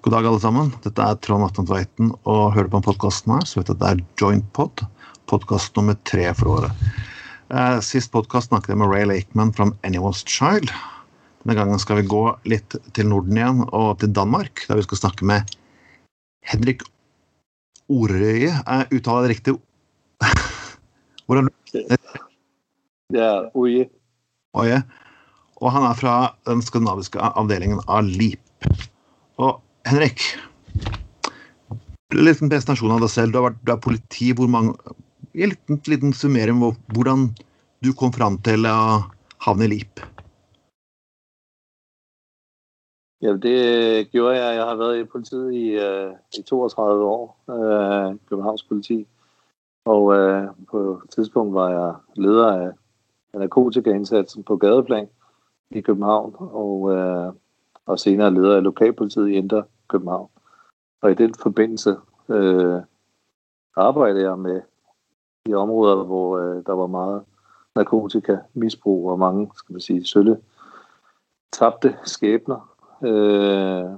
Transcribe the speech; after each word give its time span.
God 0.00 0.14
dag, 0.14 0.26
alle 0.26 0.40
sammen. 0.40 0.70
Dette 0.80 1.04
er 1.04 1.16
Trond 1.20 1.44
Atten 1.44 1.66
Tveiten, 1.68 2.06
og 2.24 2.54
hører 2.54 2.70
du 2.70 2.72
på 2.72 2.78
podkasten 2.86 3.34
her, 3.34 3.42
så 3.44 3.58
vet 3.58 3.68
du 3.68 3.74
at 3.74 3.82
det 3.82 3.90
er 3.90 3.98
Joint 4.16 4.46
Pod, 4.56 4.80
podkast 5.28 5.76
nummer 5.76 5.98
tre 6.08 6.24
for 6.38 6.54
året. 6.54 6.86
Eh, 7.52 7.76
sist 7.84 8.08
podkast 8.14 8.48
snakket 8.48 8.72
jeg 8.72 8.80
med 8.80 8.88
Ray 8.88 9.04
Lakeman 9.10 9.52
fra 9.52 9.68
Anyone's 9.84 10.24
Child. 10.24 10.72
Denne 11.44 11.58
gangen 11.58 11.84
skal 11.84 12.00
vi 12.00 12.06
gå 12.08 12.22
litt 12.48 12.78
til 12.96 13.12
Norden 13.12 13.36
igjen, 13.36 13.62
og 13.76 14.00
til 14.00 14.16
Danmark, 14.16 14.64
der 14.70 14.80
vi 14.80 14.88
skal 14.88 15.02
snakke 15.02 15.28
med 15.28 15.52
Henrik 16.48 16.88
Orøye. 17.92 18.56
Jeg 18.56 18.88
uttaler 18.88 19.22
det 19.28 19.36
riktig? 19.36 19.58
Hvordan 21.28 21.52
Ja, 23.12 23.32
Oje. 23.52 23.90
Oje. 24.56 24.80
Og 25.60 25.74
han 25.76 25.90
er 25.92 26.04
fra 26.06 26.20
den 26.48 26.64
skandinaviske 26.64 27.20
avdelingen 27.20 27.84
av 27.84 28.08
LEAP. 28.08 28.72
Og 29.36 29.60
Henrik, 29.88 30.20
en 32.12 32.24
liten 32.24 32.50
presentasjon 32.50 32.92
av 32.92 33.04
deg 33.04 33.12
selv. 33.12 33.32
Du, 33.32 33.38
har 33.40 33.50
vært, 33.50 33.60
du 33.64 33.72
er 33.72 33.84
politi. 33.84 34.32
Hvor 34.36 34.50
mange 34.50 34.74
En 35.30 35.52
liten, 35.52 35.78
liten 35.86 36.12
summering 36.12 36.58
av 36.66 36.72
hvordan 36.90 37.28
du 37.86 37.92
kom 37.94 38.10
fram 38.10 38.34
til 38.42 38.66
å 38.66 39.06
havne 39.46 39.68
i 39.68 39.70
LIP. 39.70 40.00
Ja, 43.22 43.36
det 43.38 44.10
gjorde 44.10 44.34
jeg. 44.34 44.56
Jeg 44.56 44.64
har 44.66 44.80
været 44.80 44.98
i 44.98 45.06
politiet 45.12 45.52
i, 45.54 45.64
øh, 45.78 46.12
i 46.38 46.42
32 46.42 47.04
år, 47.04 47.36
øh, 47.52 48.18
Københavns 48.28 48.62
politi. 48.62 49.06
Og 49.86 50.14
øh, 50.16 50.48
på 50.70 50.78
et 51.04 51.10
tidspunkt 51.14 51.54
var 51.54 51.70
jeg 51.70 51.94
leder 52.16 52.52
af 52.52 52.72
narkotikaindsatsen 53.38 54.42
på 54.42 54.56
gadeplan 54.56 55.08
i 55.70 55.80
København, 55.80 56.34
og, 56.38 56.92
øh, 56.94 57.32
og 57.86 57.98
senere 57.98 58.34
leder 58.34 58.56
af 58.56 58.62
lokalpolitiet 58.62 59.28
i 59.28 59.32
Indre 59.32 59.64
København. 59.88 60.30
Og 61.02 61.10
i 61.10 61.14
den 61.14 61.34
forbindelse 61.34 61.96
øh, 62.28 62.80
arbejdede 63.76 64.28
jeg 64.28 64.38
med 64.38 64.60
i 65.46 65.54
områder, 65.54 66.04
hvor 66.04 66.38
øh, 66.38 66.66
der 66.66 66.72
var 66.72 66.86
meget 66.86 67.22
narkotika, 67.74 68.36
misbrug 68.54 69.10
og 69.10 69.18
mange, 69.18 69.50
skal 69.54 69.72
man 69.72 69.80
sige, 69.80 70.04
sølle 70.04 70.40
tabte 71.52 71.98
skæbner 72.04 72.70
Øh, 73.02 73.90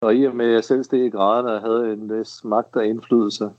og 0.00 0.14
i 0.14 0.24
og 0.24 0.36
med, 0.36 0.46
at 0.46 0.52
jeg 0.52 0.64
selv 0.64 0.84
steg 0.84 1.04
i 1.04 1.10
graderne 1.10 1.52
og 1.52 1.60
havde 1.60 1.92
en 1.92 2.18
vis 2.18 2.44
magt 2.44 2.76
og 2.76 2.86
indflydelse, 2.86 3.50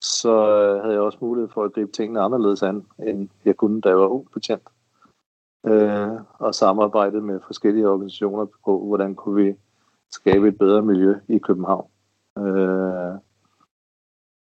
så 0.00 0.30
øh, 0.30 0.80
havde 0.80 0.94
jeg 0.94 1.02
også 1.02 1.18
mulighed 1.20 1.48
for 1.48 1.64
at 1.64 1.72
gribe 1.72 1.92
tingene 1.92 2.20
anderledes 2.20 2.62
an, 2.62 2.86
end 2.98 3.28
jeg 3.44 3.56
kunne, 3.56 3.80
da 3.80 3.88
jeg 3.88 3.98
var 3.98 4.06
ung 4.06 4.30
betjent. 4.32 4.68
Øh, 5.66 6.20
og 6.38 6.54
samarbejdet 6.54 7.22
med 7.22 7.40
forskellige 7.46 7.88
organisationer 7.88 8.46
på, 8.64 8.84
hvordan 8.86 9.14
kunne 9.14 9.44
vi 9.44 9.54
skabe 10.10 10.48
et 10.48 10.58
bedre 10.58 10.82
miljø 10.82 11.14
i 11.28 11.38
København. 11.38 11.90
Øh, 12.38 13.18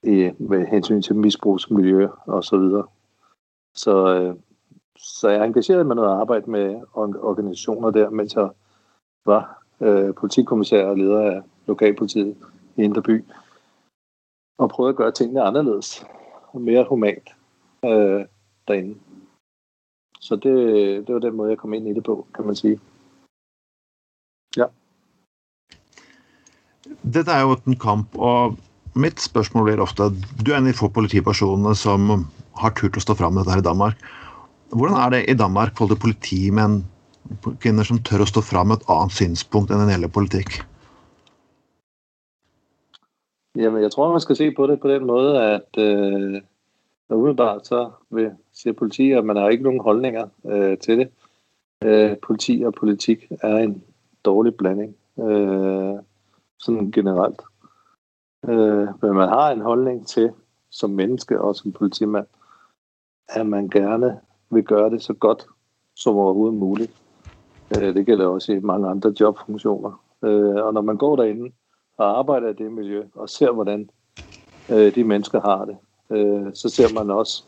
i, 0.03 0.31
med 0.39 0.65
hensyn 0.65 1.01
til 1.01 1.15
misbrugsmiljø 1.15 2.07
og 2.25 2.43
så 2.43 2.57
videre. 2.57 2.87
Så, 3.75 4.15
øh, 4.15 4.35
så 4.97 5.29
jeg 5.29 5.39
er 5.39 5.43
engageret 5.43 5.85
med 5.85 5.95
noget 5.95 6.19
arbejde 6.19 6.51
med 6.51 6.81
organisationer 6.95 7.91
der, 7.91 8.09
mens 8.09 8.35
jeg 8.35 8.49
var 9.25 9.63
øh, 9.81 10.13
politikommissær 10.13 10.85
og 10.85 10.97
leder 10.97 11.19
af 11.19 11.41
lokalpolitiet 11.67 12.37
i 12.77 12.81
Inderby 12.81 13.25
og 14.57 14.69
prøvede 14.69 14.89
at 14.89 14.95
gøre 14.95 15.11
tingene 15.11 15.41
anderledes 15.41 16.05
og 16.47 16.61
mere 16.61 16.85
humant 16.89 17.29
øh, 17.85 18.25
derinde. 18.67 18.95
Så 20.23 20.35
det, 20.39 20.55
det 21.07 21.13
var 21.13 21.19
den 21.19 21.35
måde, 21.35 21.51
jeg 21.51 21.59
kom 21.59 21.73
ind 21.73 21.87
i 21.87 21.93
det 21.93 22.03
på, 22.07 22.21
kan 22.35 22.45
man 22.47 22.55
sige. 22.55 22.79
Ja. 24.57 24.69
Dette 27.03 27.31
er 27.31 27.41
jo 27.43 27.57
en 27.67 27.75
kamp, 27.79 28.15
og 28.15 28.55
mitt 28.95 29.19
spørsmål 29.19 29.67
blir 29.67 29.83
ofte 29.83 30.07
Du 30.39 30.51
er 30.51 30.57
en 30.57 30.69
av 30.69 30.71
de 30.71 30.77
få 30.77 30.87
politipersonene 30.95 31.75
som 31.75 32.27
har 32.61 32.75
turt 32.77 32.99
å 32.99 33.03
stå 33.03 33.17
fram 33.19 33.35
med 33.35 33.43
dette 33.43 33.57
her 33.57 33.63
i 33.65 33.67
Danmark. 33.67 33.99
Hvordan 34.71 34.99
er 35.01 35.09
det 35.13 35.21
i 35.27 35.35
Danmark 35.37 35.75
forhold 35.75 35.97
til 35.97 36.03
politi 36.05 36.39
med 36.51 36.63
en 36.63 37.57
kvinner 37.59 37.83
som 37.83 37.99
tør 37.99 38.23
å 38.23 38.29
stå 38.29 38.45
fram 38.45 38.71
med 38.71 38.79
et 38.79 38.87
annet 38.95 39.17
synspunkt 39.17 39.73
enn 39.73 39.83
en 39.83 39.91
gjelder 39.91 40.13
politikk? 40.13 40.61
Jamen, 43.59 43.83
jeg 43.83 43.91
tror, 43.91 44.15
man 44.15 44.23
skal 44.23 44.39
se 44.39 44.49
på 44.55 44.65
det 44.71 44.79
på 44.81 44.89
den 44.89 45.05
måde, 45.05 45.35
at 45.43 45.77
øh, 45.77 46.39
umiddelbart 47.09 47.67
så 47.67 47.91
vil, 48.09 48.31
siger 48.53 48.73
politi, 48.73 49.11
at 49.11 49.25
man 49.25 49.35
har 49.35 49.49
ikke 49.49 49.63
nogen 49.63 49.79
holdninger 49.79 50.27
øh, 50.45 50.77
til 50.77 50.97
det. 50.97 51.09
Øh, 51.83 52.17
politi 52.17 52.63
og 52.65 52.73
politik 52.73 53.27
er 53.41 53.57
en 53.57 53.83
dårlig 54.25 54.55
blanding, 54.55 54.95
øh, 55.19 55.95
sådan 56.59 56.91
generelt. 56.91 57.41
Øh, 58.47 58.87
men 59.01 59.13
man 59.13 59.29
har 59.29 59.51
en 59.51 59.61
holdning 59.61 60.07
til, 60.07 60.31
som 60.69 60.89
menneske 60.89 61.41
og 61.41 61.55
som 61.55 61.71
politimand, 61.71 62.27
at 63.29 63.45
man 63.45 63.69
gerne 63.69 64.19
vil 64.49 64.63
gøre 64.63 64.89
det 64.89 65.01
så 65.01 65.13
godt 65.13 65.47
som 65.95 66.15
overhovedet 66.15 66.59
muligt. 66.59 66.91
Øh, 67.77 67.95
det 67.95 68.05
gælder 68.05 68.27
også 68.27 68.53
i 68.53 68.59
mange 68.59 68.87
andre 68.87 69.13
jobfunktioner. 69.19 70.03
Øh, 70.23 70.65
og 70.65 70.73
når 70.73 70.81
man 70.81 70.97
går 70.97 71.15
derinde 71.15 71.51
og 71.97 72.19
arbejder 72.19 72.49
i 72.49 72.53
det 72.53 72.71
miljø, 72.71 73.03
og 73.15 73.29
ser, 73.29 73.51
hvordan 73.51 73.89
øh, 74.71 74.95
de 74.95 75.03
mennesker 75.03 75.41
har 75.41 75.65
det, 75.65 75.77
øh, 76.09 76.45
så 76.53 76.69
ser 76.69 76.93
man 76.93 77.09
også, 77.09 77.43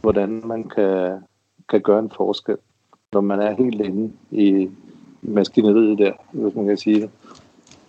hvordan 0.00 0.42
man 0.44 0.68
kan, 0.68 1.20
kan 1.68 1.80
gøre 1.80 1.98
en 1.98 2.12
forskel, 2.16 2.56
når 3.12 3.20
man 3.20 3.40
er 3.40 3.56
helt 3.56 3.80
inde 3.80 4.12
i 4.30 4.70
maskineriet 5.22 5.98
der, 5.98 6.12
hvis 6.32 6.54
man 6.54 6.66
kan 6.66 6.76
sige 6.76 7.00
det. 7.00 7.10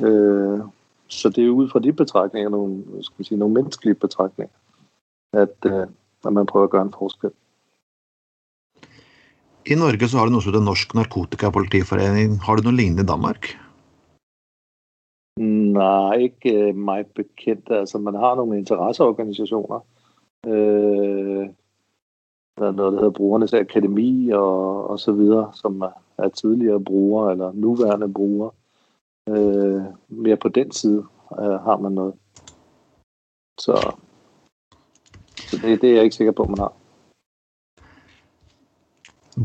Øh, 0.08 0.60
så 1.08 1.30
det 1.30 1.46
er 1.46 1.50
ud 1.50 1.70
fra 1.70 1.80
de 1.80 1.94
betragtninger, 1.94 2.50
nogle, 2.50 2.84
skal 3.02 3.16
man 3.18 3.26
sige, 3.26 3.38
nogle 3.38 3.54
menneskelige 3.54 3.96
betragtninger, 3.96 4.54
at, 5.34 5.56
øh, 5.66 5.88
at 6.26 6.34
man 6.34 6.46
prøver 6.46 6.64
at 6.64 6.70
gøre 6.70 6.82
en 6.82 6.94
forskel. 6.98 7.32
I 9.68 9.76
Norge 9.76 10.08
så 10.08 10.18
har 10.18 10.26
du 10.26 10.32
noe 10.32 10.42
som 10.42 10.54
heter 10.54 10.64
Norsk 10.64 10.94
Narkotikapolitiforening. 10.96 12.40
Har 12.40 12.56
du 12.56 12.64
noe 12.64 12.76
lignende 12.76 13.04
i 13.04 13.06
Danmark? 13.06 13.58
Nej, 15.38 16.14
ikke 16.14 16.54
øh, 16.54 16.76
mig 16.76 17.06
bekendt. 17.16 17.72
Altså, 17.72 17.98
man 17.98 18.16
har 18.16 18.36
nogle 18.36 18.58
interesseorganisationer. 18.58 19.80
Øh, 20.46 21.50
der 22.58 22.68
er 22.68 22.72
noget, 22.72 22.94
der 22.94 23.00
hedder 23.00 23.20
Brugernes 23.20 23.54
Akademi 23.54 24.30
og, 24.30 24.90
og 24.90 25.00
så 25.00 25.12
videre, 25.12 25.52
som 25.54 25.82
er, 25.82 26.04
er 26.18 26.30
tidligere 26.30 26.84
brugere 26.84 27.32
eller 27.32 27.52
nuværende 27.54 28.14
brugere. 28.14 28.52
Øh, 29.30 29.82
mere 30.08 30.38
på 30.38 30.50
den 30.50 30.72
side 30.72 31.06
øh, 31.40 31.60
har 31.68 31.78
man 31.78 31.92
noget. 31.92 32.14
Så, 33.60 33.96
så 35.38 35.58
det, 35.62 35.82
det 35.82 35.90
er 35.90 35.96
jeg 35.96 36.04
ikke 36.04 36.16
sikker 36.16 36.34
på, 36.34 36.44
man 36.44 36.58
har. 36.58 36.74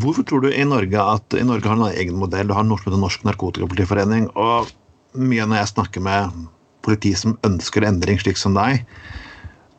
Hvorfor 0.01 0.23
tror 0.23 0.39
du 0.39 0.49
i 0.49 0.65
Norge 0.65 1.01
at 1.15 1.41
i 1.41 1.45
Norge 1.45 1.69
har 1.69 1.77
en 1.77 1.83
egen 1.83 2.17
modell? 2.17 2.49
Du 2.49 2.55
har 2.55 2.63
Norsk, 2.63 2.87
Norsk 2.87 3.25
Narkotikapolitiforening. 3.25 4.37
Og 4.37 4.67
mye 5.19 5.47
når 5.47 5.63
jeg 5.63 5.73
snakker 5.75 6.05
med 6.05 6.47
politi 6.83 7.13
som 7.19 7.37
ønsker 7.47 7.87
endring, 7.87 8.19
slik 8.21 8.41
som 8.41 8.57
deg, 8.57 8.83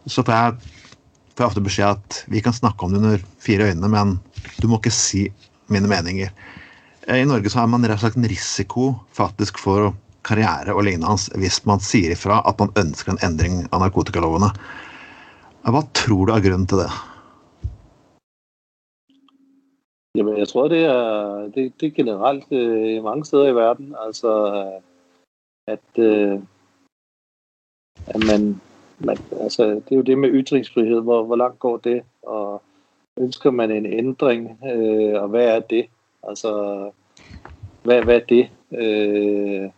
så 0.08 0.24
får 0.26 0.36
jeg, 0.36 0.74
får 1.34 1.44
jeg 1.44 1.52
ofte 1.52 1.66
beskjed 1.66 1.98
at 1.98 2.20
vi 2.32 2.44
kan 2.44 2.56
snakke 2.56 2.86
om 2.86 2.94
det 2.94 3.02
under 3.02 3.26
fire 3.44 3.72
øyne, 3.72 3.90
men 3.92 4.18
du 4.62 4.70
må 4.70 4.80
ikke 4.80 4.94
si 4.94 5.28
mine 5.72 5.90
meninger. 5.92 6.32
Eh, 7.08 7.22
I 7.22 7.28
Norge 7.28 7.52
så 7.52 7.64
har 7.64 7.72
man 7.72 7.84
rett 7.86 8.00
og 8.00 8.06
slett 8.06 8.20
en 8.20 8.30
risiko 8.32 8.94
faktisk 9.16 9.60
for 9.62 9.94
karriere 10.24 10.72
og 10.72 10.86
lignende 10.88 11.40
hvis 11.42 11.60
man 11.68 11.82
sier 11.84 12.14
ifra 12.16 12.40
at 12.48 12.60
man 12.62 12.72
ønsker 12.80 13.12
en 13.14 13.24
endring 13.26 13.64
av 13.72 13.84
narkotikalovene. 13.84 14.52
Eh, 15.64 15.72
hva 15.72 15.84
tror 15.98 16.30
du 16.30 16.36
er 16.36 16.46
grunnen 16.46 16.70
til 16.70 16.86
det? 16.86 16.92
Jamen, 20.14 20.36
jeg 20.38 20.48
tror, 20.52 20.68
det 20.70 20.84
er, 20.86 21.48
det, 21.56 21.72
det 21.82 21.88
er 21.88 21.96
generelt 21.96 22.52
øh, 22.54 23.00
mange 23.04 23.25
steder 23.25 23.48
i 23.50 23.56
verden. 23.57 23.96
Altså, 23.98 24.30
at, 25.68 26.00
øh, 26.00 26.39
at 28.07 28.21
man, 28.27 28.62
man, 29.00 29.18
altså, 29.42 29.63
det 29.69 29.92
er 29.92 29.95
jo 29.95 30.01
det 30.01 30.18
med 30.18 30.30
ytringsfrihed. 30.30 31.01
Hvor, 31.01 31.24
hvor 31.24 31.36
langt 31.36 31.60
går 31.60 31.77
det? 31.77 32.04
Og 32.21 32.62
ønsker 33.19 33.51
man 33.51 33.71
en 33.71 33.86
ændring? 33.86 34.60
Øh, 34.65 35.21
og 35.21 35.27
hvad 35.27 35.48
er 35.56 35.60
det? 35.60 35.86
Altså, 36.24 36.51
hvad, 37.83 38.04
hvad 38.04 38.15
er 38.15 38.25
det? 38.25 38.50
Øh, 38.71 39.69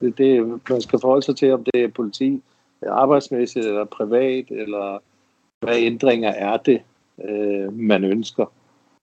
det, 0.00 0.18
det? 0.18 0.60
Man 0.70 0.80
skal 0.80 1.00
forholde 1.00 1.22
sig 1.22 1.36
til, 1.36 1.52
om 1.52 1.64
det 1.64 1.84
er 1.84 1.88
politi, 1.88 2.42
arbejdsmæssigt 2.86 3.66
eller 3.66 3.84
privat, 3.84 4.50
eller 4.50 4.98
hvad 5.60 5.76
ændringer 5.76 6.30
er 6.30 6.56
det? 6.56 6.82
øh, 7.24 7.72
man 7.72 8.04
ønsker, 8.04 8.46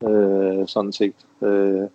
øh, 0.04 0.68
sådan 0.68 0.94
set. 0.94 1.16
Øh, 1.42 1.90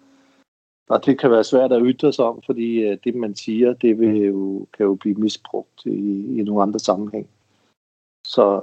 og 0.89 1.07
det 1.07 1.19
kan 1.19 1.31
være 1.31 1.45
svært 1.45 1.73
at 1.73 1.83
ytre 1.85 2.13
sig 2.13 2.25
om, 2.25 2.43
fordi 2.47 2.83
øh, 2.83 2.99
det, 3.05 3.15
man 3.15 3.35
siger, 3.35 3.73
det 3.73 4.01
vil 4.01 4.17
jo, 4.17 4.67
kan 4.77 4.87
jo 4.87 4.95
blive 4.95 5.15
misbrugt 5.15 5.87
i, 5.87 6.39
i 6.39 6.43
nogle 6.43 6.63
andre 6.63 6.79
sammenhæng. 6.79 7.29
Så, 8.25 8.61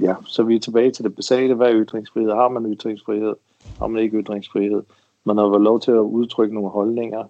ja, 0.00 0.14
så 0.24 0.42
vi 0.42 0.56
er 0.56 0.60
tilbage 0.60 0.90
til 0.90 1.04
det 1.04 1.16
basale. 1.16 1.54
Hvad 1.54 1.70
er 1.70 1.84
ytringsfrihed? 1.84 2.30
Har 2.30 2.48
man 2.48 2.74
ytringsfrihed? 2.74 3.34
Har 3.78 3.86
man 3.86 4.02
ikke 4.02 4.18
ytringsfrihed? 4.18 4.82
Man 5.24 5.36
har 5.36 5.44
vel 5.44 5.60
lov 5.60 5.80
til 5.80 5.90
at 5.90 5.98
udtrykke 5.98 6.54
nogle 6.54 6.70
holdninger, 6.70 7.24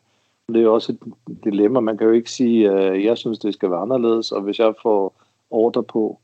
Det 0.48 0.56
er 0.56 0.60
jo 0.60 0.74
også 0.74 0.92
et 0.92 0.98
dilemma. 1.44 1.80
Man 1.80 1.98
kan 1.98 2.06
jo 2.06 2.12
ikke 2.12 2.30
sige, 2.30 2.70
at 2.70 2.92
øh, 2.92 3.04
jeg 3.04 3.18
synes, 3.18 3.38
det 3.38 3.54
skal 3.54 3.70
være 3.70 3.80
anderledes, 3.80 4.32
og 4.32 4.42
hvis 4.42 4.58
jeg 4.58 4.74
får 4.82 5.14
ordre 5.50 5.82
på 5.82 6.20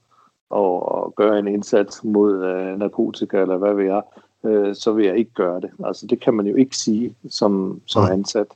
at 0.50 1.14
gøre 1.14 1.38
en 1.38 1.48
indsats 1.48 2.04
mod 2.04 2.44
øh, 2.44 2.78
narkotika, 2.78 3.40
eller 3.40 3.56
hvad 3.56 3.74
ved 3.74 3.84
jeg, 3.84 4.02
øh, 4.46 4.74
så 4.74 4.92
vil 4.92 5.06
jeg 5.06 5.18
ikke 5.18 5.30
gøre 5.34 5.60
det. 5.60 5.70
Altså, 5.84 6.06
det 6.06 6.20
kan 6.20 6.34
man 6.34 6.46
jo 6.46 6.56
ikke 6.56 6.76
sige 6.76 7.14
som, 7.28 7.80
som 7.86 8.04
ansat. 8.10 8.46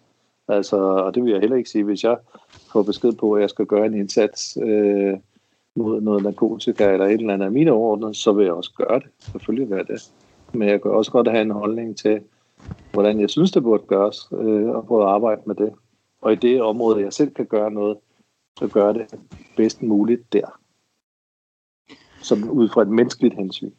Altså, 0.48 0.76
og 0.76 1.14
det 1.14 1.24
vil 1.24 1.32
jeg 1.32 1.40
heller 1.40 1.56
ikke 1.56 1.70
sige, 1.70 1.84
hvis 1.84 2.04
jeg 2.04 2.16
får 2.72 2.82
besked 2.82 3.12
på, 3.12 3.32
at 3.32 3.40
jeg 3.40 3.50
skal 3.50 3.66
gøre 3.66 3.86
en 3.86 3.94
indsats 3.94 4.58
øh, 4.62 5.18
mod 5.76 6.00
noget 6.00 6.22
narkotika 6.22 6.92
eller 6.92 7.06
et 7.06 7.12
eller 7.12 7.34
andet 7.34 7.46
af 7.46 7.52
mine 7.52 7.72
ordner, 7.72 8.12
så 8.12 8.32
vil 8.32 8.44
jeg 8.44 8.52
også 8.52 8.72
gøre 8.76 8.98
det. 9.00 9.08
Selvfølgelig 9.18 9.70
vil 9.70 9.76
jeg 9.76 9.86
det. 9.86 10.12
Men 10.52 10.68
jeg 10.68 10.82
kan 10.82 10.90
også 10.90 11.10
godt 11.10 11.30
have 11.30 11.42
en 11.42 11.50
holdning 11.50 11.96
til, 11.96 12.20
hvordan 12.92 13.20
jeg 13.20 13.30
synes, 13.30 13.50
det 13.50 13.62
burde 13.62 13.82
gøres, 13.86 14.28
øh, 14.32 14.68
og 14.68 14.86
prøve 14.86 15.02
at 15.02 15.08
arbejde 15.08 15.42
med 15.46 15.54
det. 15.54 15.72
Og 16.20 16.32
i 16.32 16.36
det 16.36 16.62
område, 16.62 17.00
jeg 17.00 17.12
selv 17.12 17.30
kan 17.30 17.46
gøre 17.46 17.70
noget, 17.70 17.98
så 18.58 18.68
gør 18.68 18.92
det 18.92 19.06
bedst 19.56 19.82
muligt 19.82 20.32
der. 20.32 20.58
Som 22.22 22.50
ud 22.50 22.68
fra 22.68 22.82
et 22.82 22.88
menneskeligt 22.88 23.34
hensyn. 23.34 23.70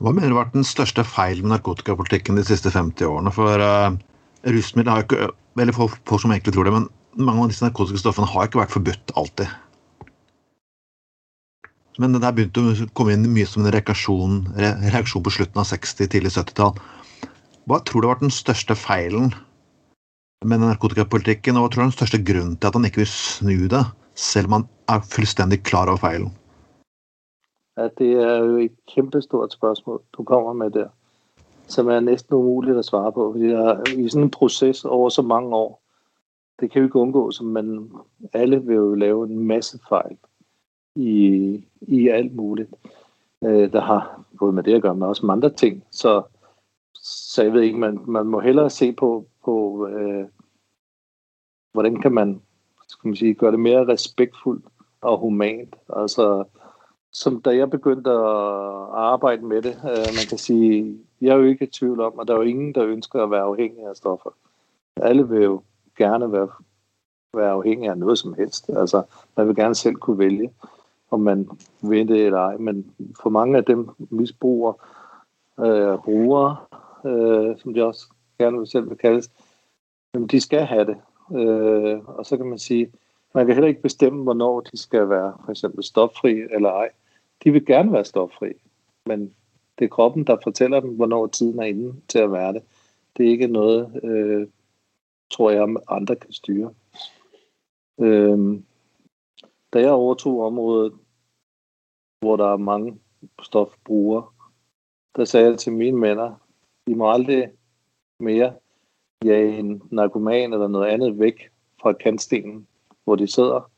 Hva 0.00 0.14
mener 0.16 0.32
du 0.32 0.36
har 0.38 0.46
vært 0.46 0.54
den 0.56 0.64
største 0.64 1.04
feilen 1.04 1.44
med 1.44 1.52
narkotikapolitikken 1.58 2.38
de 2.38 2.44
siste 2.48 2.72
50 2.72 3.04
årene? 3.04 3.32
For 3.36 3.60
uh, 3.60 3.98
rusmidler 4.48 4.94
har 4.94 5.04
ikke, 5.04 5.28
veldig 5.60 5.74
få, 5.76 5.90
få 6.08 6.18
som 6.22 6.32
egentlig 6.32 6.54
tror 6.56 6.68
det, 6.68 6.72
men 6.72 6.86
mange 7.20 7.44
av 7.44 7.50
disse 7.52 7.66
narkotiske 7.66 8.00
stoffene 8.00 8.30
har 8.30 8.48
ikke 8.48 8.62
vært 8.62 8.72
forbudt 8.72 9.12
alltid. 9.20 9.52
Men 12.00 12.16
det 12.16 12.22
der 12.24 12.32
begynte 12.32 12.64
å 12.64 12.88
komme 12.96 13.12
inn 13.12 13.28
mye 13.28 13.48
som 13.50 13.60
en 13.60 13.74
reaksjon, 13.74 14.40
reaksjon 14.56 15.26
på 15.26 15.34
slutten 15.36 15.60
av 15.60 15.68
60-, 15.68 16.08
tidlig 16.08 16.32
70-tall. 16.32 16.80
Hva 17.68 17.82
tror 17.84 18.00
du 18.00 18.08
har 18.08 18.14
vært 18.14 18.24
den 18.24 18.32
største 18.32 18.78
feilen 18.78 19.34
med 20.48 20.64
narkotikapolitikken, 20.64 21.60
og 21.60 21.66
hva 21.66 21.74
tror 21.74 21.82
du 21.82 21.84
er 21.84 21.90
den 21.90 21.98
største 21.98 22.24
grunnen 22.24 22.56
til 22.56 22.70
at 22.70 22.78
han 22.78 22.88
ikke 22.88 23.02
vil 23.02 23.12
snu 23.12 23.56
det, 23.68 23.84
selv 24.16 24.48
om 24.48 24.62
han 24.62 24.70
er 24.96 25.04
fullstendig 25.12 25.60
klar 25.68 25.92
over 25.92 26.00
feilen? 26.08 26.32
At 27.76 27.98
det 27.98 28.12
er 28.12 28.36
jo 28.36 28.56
et 28.56 28.72
kæmpestort 28.94 29.52
spørgsmål, 29.52 30.02
du 30.12 30.22
kommer 30.22 30.52
med 30.52 30.70
der, 30.70 30.88
som 31.66 31.88
er 31.88 32.00
næsten 32.00 32.34
umuligt 32.34 32.78
at 32.78 32.84
svare 32.84 33.12
på, 33.12 33.32
fordi 33.32 33.46
jeg 33.46 33.60
er 33.60 33.98
i 33.98 34.08
sådan 34.08 34.24
en 34.24 34.30
proces 34.30 34.84
over 34.84 35.08
så 35.08 35.22
mange 35.22 35.56
år, 35.56 35.82
det 36.60 36.70
kan 36.70 36.80
jo 36.80 36.86
ikke 36.86 36.98
undgås, 36.98 37.42
man 37.42 37.90
alle 38.32 38.62
vil 38.62 38.76
jo 38.76 38.94
lave 38.94 39.26
en 39.26 39.46
masse 39.46 39.78
fejl 39.88 40.16
i, 40.94 41.64
i 41.80 42.08
alt 42.08 42.34
muligt, 42.34 42.74
øh, 43.44 43.72
der 43.72 43.80
har 43.80 44.24
både 44.38 44.52
med 44.52 44.62
det 44.62 44.74
at 44.74 44.82
gøre, 44.82 44.94
men 44.94 45.02
også 45.02 45.26
med 45.26 45.34
andre 45.34 45.50
ting. 45.50 45.84
Så, 45.90 46.22
så 46.94 47.42
jeg 47.42 47.52
ved 47.52 47.62
ikke, 47.62 47.78
man, 47.78 48.00
man 48.06 48.26
må 48.26 48.40
hellere 48.40 48.70
se 48.70 48.92
på, 48.92 49.26
på 49.44 49.86
øh, 49.88 50.26
hvordan 51.72 52.00
kan 52.00 52.12
man, 52.12 52.42
skal 52.88 53.08
man 53.08 53.16
sige, 53.16 53.34
gøre 53.34 53.52
det 53.52 53.60
mere 53.60 53.86
respektfuldt 53.86 54.64
og 55.00 55.18
humant. 55.18 55.76
Altså, 55.96 56.44
som 57.12 57.42
da 57.42 57.56
jeg 57.56 57.70
begyndte 57.70 58.10
at 58.10 58.16
arbejde 58.92 59.42
med 59.42 59.62
det, 59.62 59.76
øh, 59.84 60.14
man 60.16 60.26
kan 60.28 60.38
sige, 60.38 60.98
jeg 61.20 61.30
er 61.30 61.36
jo 61.36 61.44
ikke 61.44 61.64
i 61.64 61.70
tvivl 61.70 62.00
om, 62.00 62.20
at 62.20 62.28
der 62.28 62.34
er 62.34 62.38
jo 62.38 62.44
ingen, 62.44 62.74
der 62.74 62.84
ønsker 62.84 63.22
at 63.22 63.30
være 63.30 63.42
afhængig 63.42 63.86
af 63.86 63.96
stoffer. 63.96 64.30
Alle 64.96 65.28
vil 65.28 65.42
jo 65.42 65.62
gerne 65.98 66.32
være, 66.32 66.48
være 67.34 67.50
afhængig 67.50 67.90
af 67.90 67.98
noget 67.98 68.18
som 68.18 68.34
helst. 68.34 68.68
Altså, 68.68 69.02
man 69.36 69.48
vil 69.48 69.56
gerne 69.56 69.74
selv 69.74 69.94
kunne 69.94 70.18
vælge 70.18 70.52
om 71.10 71.20
man 71.20 71.48
vil 71.82 72.08
det 72.08 72.26
eller 72.26 72.38
ej. 72.38 72.56
Men 72.56 72.90
for 73.22 73.30
mange 73.30 73.56
af 73.56 73.64
dem 73.64 73.88
misbruger 74.10 74.72
øh, 75.60 75.98
brugere, 75.98 76.56
øh, 77.04 77.58
som 77.58 77.74
de 77.74 77.84
også 77.84 78.06
gerne 78.38 78.66
selv 78.66 78.90
vil 78.90 78.98
kaldes, 78.98 79.30
jamen 80.14 80.28
de 80.28 80.40
skal 80.40 80.60
have 80.60 80.86
det. 80.86 80.96
Øh, 81.38 82.08
og 82.08 82.26
så 82.26 82.36
kan 82.36 82.46
man 82.46 82.58
sige, 82.58 82.92
man 83.34 83.46
kan 83.46 83.54
heller 83.54 83.68
ikke 83.68 83.82
bestemme, 83.82 84.22
hvornår 84.22 84.60
de 84.60 84.76
skal 84.76 85.08
være 85.08 85.34
for 85.44 85.50
eksempel 85.50 85.84
stoffri 85.84 86.40
eller 86.50 86.70
ej. 86.70 86.90
De 87.44 87.52
vil 87.52 87.66
gerne 87.66 87.92
være 87.92 88.04
stoffri, 88.04 88.52
men 89.06 89.34
det 89.78 89.84
er 89.84 89.88
kroppen, 89.88 90.24
der 90.24 90.36
fortæller 90.42 90.80
dem, 90.80 90.96
hvornår 90.96 91.26
tiden 91.26 91.58
er 91.58 91.64
inde 91.64 92.00
til 92.08 92.18
at 92.18 92.32
være 92.32 92.52
det. 92.52 92.62
Det 93.16 93.26
er 93.26 93.30
ikke 93.30 93.46
noget, 93.46 94.04
øh, 94.04 94.48
tror 95.30 95.50
jeg, 95.50 95.76
andre 95.88 96.16
kan 96.16 96.32
styre. 96.32 96.74
Øh, 98.00 98.60
da 99.72 99.80
jeg 99.80 99.90
overtog 99.90 100.40
området, 100.46 100.92
hvor 102.20 102.36
der 102.36 102.52
er 102.52 102.56
mange 102.56 103.00
stofbrugere, 103.42 104.26
der 105.16 105.24
sagde 105.24 105.50
jeg 105.50 105.58
til 105.58 105.72
mine 105.72 106.00
venner, 106.00 106.34
I 106.86 106.94
må 106.94 107.12
aldrig 107.12 107.50
mere 108.20 108.54
jage 109.24 109.58
en 109.58 109.82
narkoman 109.90 110.52
eller 110.52 110.68
noget 110.68 110.88
andet 110.88 111.18
væk 111.18 111.50
fra 111.80 111.92
kantstenen, 111.92 112.66
hvor 113.04 113.16
de 113.16 113.26
sidder, 113.26 113.70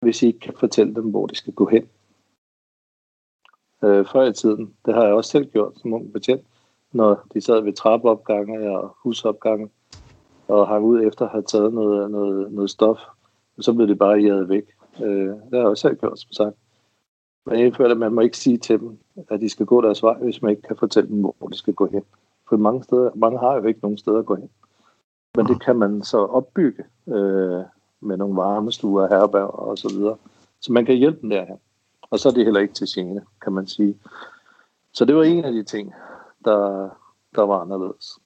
hvis 0.00 0.22
I 0.22 0.26
ikke 0.26 0.38
kan 0.38 0.54
fortælle 0.56 0.94
dem, 0.94 1.10
hvor 1.10 1.26
de 1.26 1.34
skal 1.34 1.52
gå 1.52 1.66
hen. 1.66 1.88
Øh, 3.84 4.06
før 4.12 4.22
i 4.22 4.32
tiden, 4.32 4.74
det 4.86 4.94
har 4.94 5.04
jeg 5.04 5.14
også 5.14 5.30
selv 5.30 5.50
gjort 5.50 5.72
som 5.76 5.92
ung 5.92 6.12
betjent, 6.12 6.42
når 6.92 7.26
de 7.34 7.40
sad 7.40 7.60
ved 7.60 7.72
trappeopgange 7.72 8.70
og 8.70 8.96
husopgange, 9.02 9.70
og 10.48 10.68
hang 10.68 10.84
ud 10.84 11.02
efter 11.02 11.24
at 11.24 11.30
have 11.30 11.42
taget 11.42 11.72
noget, 11.72 12.10
noget, 12.10 12.52
noget 12.52 12.70
stof, 12.70 12.98
så 13.60 13.72
blev 13.72 13.88
det 13.88 13.98
bare 13.98 14.18
jaget 14.18 14.48
væk. 14.48 14.64
Øh, 15.02 15.28
det 15.28 15.52
har 15.52 15.58
jeg 15.58 15.66
også 15.66 15.80
selv 15.80 15.96
gjort, 15.96 16.20
som 16.20 16.32
sagt. 16.32 16.56
Men 17.46 17.60
jeg 17.60 17.76
føler, 17.76 17.90
at 17.90 17.96
man 17.96 18.12
må 18.12 18.20
ikke 18.20 18.38
sige 18.38 18.58
til 18.58 18.80
dem, 18.80 18.98
at 19.28 19.40
de 19.40 19.48
skal 19.48 19.66
gå 19.66 19.80
deres 19.80 20.02
vej, 20.02 20.18
hvis 20.18 20.42
man 20.42 20.50
ikke 20.50 20.62
kan 20.62 20.76
fortælle 20.76 21.08
dem, 21.08 21.20
hvor 21.20 21.48
de 21.48 21.56
skal 21.56 21.74
gå 21.74 21.86
hen. 21.86 22.02
For 22.48 22.56
mange, 22.56 22.84
steder, 22.84 23.10
mange 23.14 23.38
har 23.38 23.54
jo 23.54 23.64
ikke 23.64 23.80
nogen 23.82 23.98
steder 23.98 24.18
at 24.18 24.26
gå 24.26 24.34
hen. 24.34 24.50
Men 25.36 25.46
det 25.46 25.62
kan 25.62 25.76
man 25.76 26.02
så 26.02 26.18
opbygge 26.18 26.84
øh, 27.08 27.62
med 28.00 28.16
nogle 28.16 28.36
varmestuer, 28.36 29.08
herberg 29.08 29.50
og 29.50 29.78
så 29.78 29.88
videre. 29.88 30.16
Så 30.60 30.72
man 30.72 30.86
kan 30.86 30.96
hjælpe 30.96 31.20
dem 31.20 31.30
derhen. 31.30 31.56
Og 32.16 32.20
så 32.20 32.30
er 32.30 32.32
det 32.32 32.46
heller 32.48 32.64
ikke 32.64 32.78
til 32.80 32.88
gene, 32.88 33.20
kan 33.44 33.52
man 33.52 33.66
sige. 33.68 33.92
Så 34.96 35.04
det 35.04 35.16
var 35.16 35.28
en 35.28 35.44
af 35.44 35.52
de 35.52 35.62
ting, 35.68 35.90
der, 36.48 36.88
der 37.36 37.44
var 37.44 37.60
anderledes. 37.60 38.16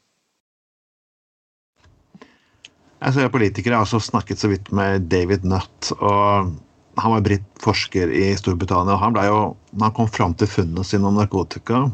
Altså, 3.00 3.20
jeg 3.20 3.26
er 3.26 3.32
politiker. 3.34 3.70
Jeg 3.70 3.78
har 3.80 3.88
også 3.88 3.98
snakket 3.98 4.38
så 4.38 4.48
vidt 4.48 4.70
med 4.72 5.08
David 5.10 5.42
Nutt. 5.42 5.90
og 5.98 6.52
Han 7.02 7.12
var 7.16 7.20
britt 7.20 7.48
forsker 7.58 8.12
i 8.14 8.36
Storbritannia. 8.36 8.94
og 8.94 9.00
han 9.00 9.12
ble 9.12 9.26
jo, 9.26 9.56
når 9.72 9.84
han 9.84 9.96
kom 9.98 10.08
fram 10.08 10.34
til 10.34 10.46
funnene 10.46 10.84
sine 10.84 11.10
om 11.10 11.18
narkotika, 11.18 11.88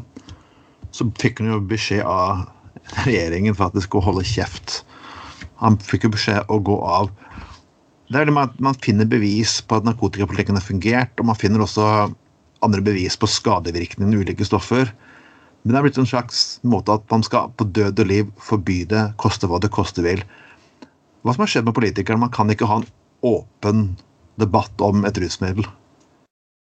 så 0.91 1.09
fikk 1.17 1.41
han 1.41 1.49
jo 1.49 1.59
beskjed 1.59 2.05
av 2.05 2.45
regjeringen 3.07 3.57
det 3.73 3.83
skulle 3.83 4.05
holde 4.05 4.23
kjeft. 4.23 4.83
Han 5.63 5.79
fikk 5.81 6.03
jo 6.03 6.13
beskjed 6.13 6.45
å 6.45 6.59
gå 6.59 6.77
av. 6.77 7.09
Det 8.07 8.21
er 8.21 8.29
det 8.29 8.33
med 8.33 8.49
at 8.49 8.61
Man 8.63 8.77
finner 8.83 9.09
bevis 9.09 9.59
på 9.61 9.79
at 9.79 9.85
narkotikapolitikken 9.87 10.55
har 10.55 10.63
fungert, 10.63 11.13
og 11.19 11.27
man 11.27 11.39
finner 11.39 11.63
også 11.63 12.13
andre 12.65 12.81
bevis 12.81 13.17
på 13.19 13.27
skadevirkningene 13.29 14.15
av 14.15 14.23
ulike 14.23 14.47
stoffer. 14.47 14.89
Men 15.63 15.73
det 15.73 15.79
er 15.79 15.85
blitt 15.85 15.99
en 16.01 16.09
slags 16.09 16.59
måte 16.63 16.95
at 16.95 17.03
man 17.11 17.25
skal 17.25 17.51
på 17.59 17.67
død 17.75 17.99
og 17.99 18.07
liv 18.07 18.29
forby 18.39 18.85
det, 18.89 19.09
koste 19.21 19.49
hva 19.49 19.59
det 19.59 19.73
koste 19.75 20.05
vil 20.05 20.23
hva 21.27 21.33
som 21.35 21.43
har 21.43 21.51
skjedd 21.51 21.67
med 21.67 21.75
politikerne? 21.75 22.21
Man 22.23 22.31
kan 22.31 22.47
ikke 22.53 22.69
ha 22.69 22.79
en 22.79 22.87
åpen 23.27 23.89
debatt 24.39 24.83
om 24.83 25.03
et 25.07 25.17
rusmiddel. 25.19 25.65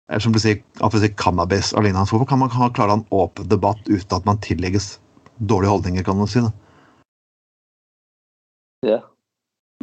Eller 0.10 0.24
som 0.24 0.34
du 0.34 0.40
sier, 0.42 0.62
si 0.62 1.10
cannabis 1.18 1.74
og 1.74 1.86
lignende. 1.86 2.10
Hvorfor 2.10 2.30
kan 2.30 2.42
man 2.42 2.54
ha, 2.54 2.70
klare 2.74 2.98
en 2.98 3.06
åpen 3.14 3.50
debatt 3.52 3.82
uten 3.86 4.18
at 4.18 4.26
man 4.26 4.42
tillegges 4.42 4.96
dårlige 5.38 5.74
holdninger, 5.74 6.06
kan 6.06 6.18
man 6.18 6.30
si? 6.32 6.42
det? 6.42 6.54
Ja, 8.90 9.00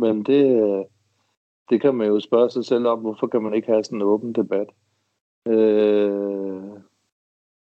men 0.01 0.23
det, 0.27 0.41
det 1.71 1.81
kan 1.81 1.95
man 1.95 2.07
jo 2.07 2.21
spørge 2.21 2.51
sig 2.51 2.65
selv 2.65 2.87
om. 2.87 2.99
Hvorfor 2.99 3.27
kan 3.27 3.43
man 3.43 3.55
ikke 3.55 3.69
have 3.69 3.85
sådan 3.85 3.99
en 3.99 4.03
åben 4.03 4.33
debat? 4.33 4.69
Øh, 5.49 6.63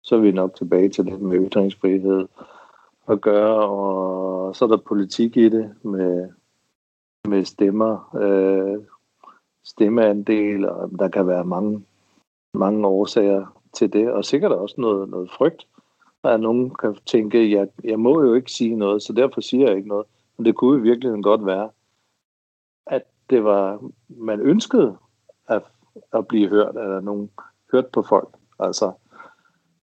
så 0.02 0.16
er 0.16 0.20
vi 0.20 0.32
nok 0.32 0.54
tilbage 0.54 0.88
til 0.88 1.04
det 1.04 1.20
med 1.20 1.48
ytringsfrihed 1.48 2.28
at 3.08 3.20
gøre, 3.20 3.68
og 3.68 4.56
så 4.56 4.64
er 4.64 4.68
der 4.68 4.76
politik 4.76 5.36
i 5.36 5.48
det 5.48 5.74
med 5.82 6.28
med 7.28 7.44
stemmer, 7.44 8.16
øh, 8.16 8.84
stemmeandel, 9.64 10.68
og 10.68 10.90
der 10.98 11.08
kan 11.08 11.26
være 11.26 11.44
mange, 11.44 11.84
mange 12.54 12.86
årsager 12.86 13.60
til 13.72 13.92
det, 13.92 14.12
og 14.12 14.24
sikkert 14.24 14.52
også 14.52 14.74
noget, 14.78 15.08
noget 15.08 15.30
frygt. 15.30 15.66
At 16.24 16.40
nogen 16.40 16.70
kan 16.70 16.96
tænke, 17.06 17.52
jeg, 17.52 17.68
jeg 17.84 18.00
må 18.00 18.22
jo 18.22 18.34
ikke 18.34 18.52
sige 18.52 18.76
noget, 18.76 19.02
så 19.02 19.12
derfor 19.12 19.40
siger 19.40 19.68
jeg 19.68 19.76
ikke 19.76 19.88
noget. 19.88 20.06
Men 20.36 20.46
det 20.46 20.54
kunne 20.54 20.78
i 20.78 20.82
virkeligheden 20.82 21.22
godt 21.22 21.46
være, 21.46 21.70
at 22.86 23.02
det 23.30 23.44
var, 23.44 23.90
man 24.08 24.40
ønskede 24.40 24.96
at, 25.48 25.62
at 26.12 26.28
blive 26.28 26.48
hørt, 26.48 26.76
eller 26.76 27.00
nogen 27.00 27.30
hørt 27.72 27.86
på 27.86 28.02
folk. 28.02 28.28
Altså, 28.58 28.92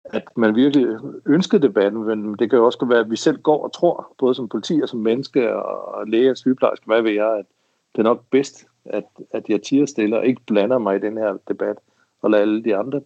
at 0.04 0.36
man 0.36 0.54
virkelig 0.54 0.86
ønskede 1.26 1.62
debatten, 1.62 2.02
men 2.02 2.36
det 2.38 2.50
kan 2.50 2.58
jo 2.58 2.64
også 2.64 2.86
være, 2.86 3.00
at 3.00 3.10
vi 3.10 3.16
selv 3.16 3.42
går 3.42 3.64
og 3.64 3.72
tror, 3.72 4.14
både 4.18 4.34
som 4.34 4.48
politi 4.48 4.80
og 4.82 4.88
som 4.88 5.00
menneske 5.00 5.54
og 5.56 6.06
læge 6.06 6.30
og 6.30 6.36
sygeplejerske, 6.36 6.86
hvad 6.86 7.02
ved 7.02 7.10
jeg, 7.12 7.38
at 7.38 7.46
det 7.92 7.98
er 7.98 8.02
nok 8.02 8.24
bedst, 8.30 8.66
at, 8.84 9.04
at 9.30 9.48
jeg 9.48 9.62
tiger 9.62 9.86
stille 9.86 10.18
og 10.18 10.26
ikke 10.26 10.42
blander 10.46 10.78
mig 10.78 10.96
i 10.96 11.00
den 11.00 11.18
her 11.18 11.36
debat, 11.48 11.76
og 12.22 12.30
lader 12.30 12.42
alle 12.42 12.64
de 12.64 12.76
andre 12.76 13.00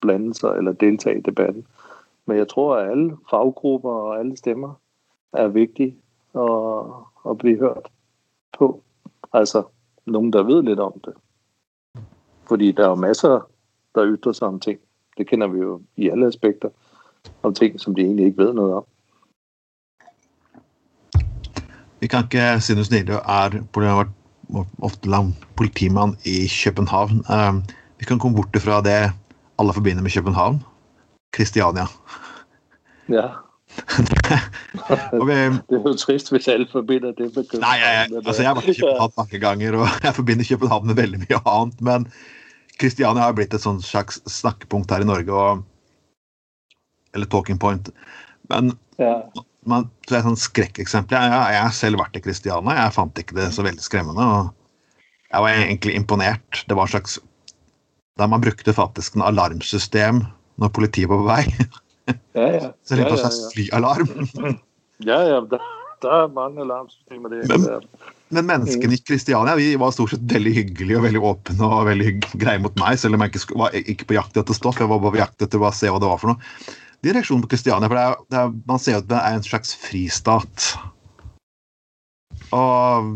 blande 0.00 0.34
sig 0.34 0.56
eller 0.56 0.72
deltage 0.72 1.18
i 1.18 1.22
debatten. 1.22 1.66
Men 2.26 2.36
jeg 2.36 2.48
tror, 2.48 2.76
at 2.76 2.90
alle 2.90 3.16
faggrupper 3.30 3.90
og 3.90 4.18
alle 4.18 4.36
stemmer 4.36 4.74
er 5.32 5.48
vigtige, 5.48 5.96
og, 6.32 7.06
at 7.30 7.38
blive 7.38 7.58
hørt 7.58 7.88
på. 8.58 8.82
Altså 9.36 9.62
nogen, 10.06 10.32
der 10.32 10.42
ved 10.42 10.62
lidt 10.62 10.80
om 10.80 10.92
det. 11.04 11.14
Fordi 12.48 12.72
der 12.72 12.88
er 12.90 12.94
masser, 12.94 13.50
der 13.94 14.06
ytrer 14.06 14.32
sig 14.32 14.48
om 14.48 14.60
ting. 14.60 14.78
Det 15.18 15.28
kender 15.28 15.46
vi 15.46 15.58
jo 15.58 15.80
i 15.96 16.08
alle 16.08 16.26
aspekter. 16.26 16.68
Om 17.42 17.54
ting, 17.54 17.80
som 17.80 17.94
de 17.94 18.00
egentlig 18.00 18.26
ikke 18.26 18.38
ved 18.38 18.52
noget 18.52 18.74
om. 18.74 18.84
Vi 22.00 22.06
kan 22.06 22.24
ikke, 22.24 22.60
siden 22.60 22.78
du 22.78 22.84
sniller 22.84 23.14
er 23.14 23.86
har 23.86 24.08
ofte 24.82 25.10
lang 25.10 25.36
politimann 25.56 26.16
i 26.24 26.50
København. 26.64 27.10
Uh, 27.10 27.54
vi 27.98 28.04
kan 28.04 28.18
komme 28.18 28.36
bort 28.36 28.62
fra 28.62 28.80
det 28.80 29.12
alle 29.58 29.72
forbinder 29.72 30.02
med 30.02 30.10
København. 30.10 30.62
Kristiania. 31.32 31.86
Ja. 33.08 33.45
okay. 35.22 35.50
Det 35.70 35.78
er 35.78 35.88
jo 35.88 35.94
trist, 35.98 36.30
hvis 36.32 36.48
alle 36.52 36.66
forbinder 36.72 37.14
det 37.16 37.28
med 37.34 37.44
København. 37.48 37.64
Nej, 37.64 37.78
ja, 37.82 37.90
ja. 38.00 38.20
altså 38.22 38.42
jeg 38.42 38.50
har 38.50 38.58
vært 38.58 38.72
i 38.72 38.80
København 38.80 39.14
mange 39.16 39.40
ganger, 39.42 39.78
og 39.80 39.88
jeg 40.06 40.14
forbinder 40.14 40.48
København 40.48 40.86
med 40.86 40.98
veldig 41.00 41.20
mye 41.22 41.40
annet, 41.44 41.80
men 41.88 42.08
Kristiania 42.80 43.24
har 43.24 43.36
blitt 43.36 43.54
et 43.56 43.64
sånt 43.64 43.84
slags 43.84 44.20
snakkepunkt 44.28 44.92
her 44.92 45.04
i 45.04 45.08
Norge, 45.08 45.32
og, 45.32 45.62
eller 47.16 47.30
talking 47.32 47.60
point. 47.60 47.88
Men 48.52 48.74
ja. 49.00 49.14
man, 49.66 49.88
så 50.06 50.14
er 50.14 50.20
det 50.20 50.26
sånn 50.28 50.42
skrekkeksempel. 50.44 51.16
Jeg, 51.16 51.56
jeg 51.56 51.64
har 51.68 51.76
selv 51.76 52.02
vært 52.02 52.18
i 52.18 52.24
Kristiania, 52.24 52.76
jeg 52.82 52.96
fant 52.98 53.22
ikke 53.22 53.38
det 53.38 53.48
så 53.56 53.64
veldig 53.66 53.84
skremmende. 53.84 54.26
og 54.26 55.00
Jeg 55.32 55.46
var 55.46 55.62
egentlig 55.62 55.96
imponert. 55.96 56.64
Det 56.68 56.76
var 56.76 56.88
en 56.88 56.94
slags 56.98 57.18
Der 58.16 58.30
man 58.32 58.40
brukte 58.40 58.72
faktisk 58.72 59.16
en 59.16 59.26
alarmsystem 59.26 60.22
når 60.56 60.70
politiet 60.72 61.10
var 61.10 61.18
på 61.20 61.26
vei. 61.28 61.66
Ja, 62.06 62.46
ja. 62.52 62.70
Så 62.86 62.94
det 62.96 63.04
ja, 63.04 63.08
var 63.08 63.16
en 63.16 63.24
slags 63.24 63.40
flyalarm. 63.54 64.12
Ja, 65.04 65.18
ja. 65.28 65.40
Der, 65.50 65.64
der 66.04 66.14
er 66.22 66.32
mange 66.32 66.62
alarmsystemer. 66.62 67.32
Det, 67.32 67.48
men, 67.50 67.66
men 68.34 68.48
menneskene 68.48 68.96
i 68.96 69.02
Kristiania 69.02 69.56
vi 69.58 69.68
var 69.80 69.94
stort 69.94 70.14
sett 70.14 70.26
veldig 70.30 70.54
hyggelige 70.56 70.98
og 71.00 71.06
veldig 71.06 71.22
åpne 71.30 71.70
og 71.70 71.86
veldig 71.90 72.12
greie 72.40 72.62
mot 72.62 72.74
meg, 72.80 72.98
selv 73.00 73.18
om 73.18 73.24
jeg 73.24 73.34
ikke 73.34 73.60
var 73.60 73.78
ikke 73.78 74.10
på 74.10 74.18
jakt 74.18 74.40
etter 74.40 74.56
stoff. 74.56 74.80
Jeg 74.82 74.90
var 74.92 75.02
bare 75.02 75.16
på 75.16 75.22
jakt 75.22 75.46
etter 75.46 75.62
å 75.62 75.72
se 75.74 75.92
hva 75.92 76.02
det 76.02 76.10
var 76.10 76.22
for 76.22 76.34
noe. 76.34 76.76
Det 77.04 77.12
er 77.12 77.18
reaksjonen 77.18 77.44
på 77.44 77.52
Kristiania, 77.52 77.90
for 77.90 77.98
det 77.98 78.04
er, 78.04 78.20
det 78.32 78.38
er, 78.40 78.54
man 78.66 78.80
ser 78.82 79.00
at 79.00 79.08
det 79.10 79.18
er 79.20 79.36
en 79.36 79.44
slags 79.46 79.74
fristat. 79.78 80.70
Og 82.56 83.12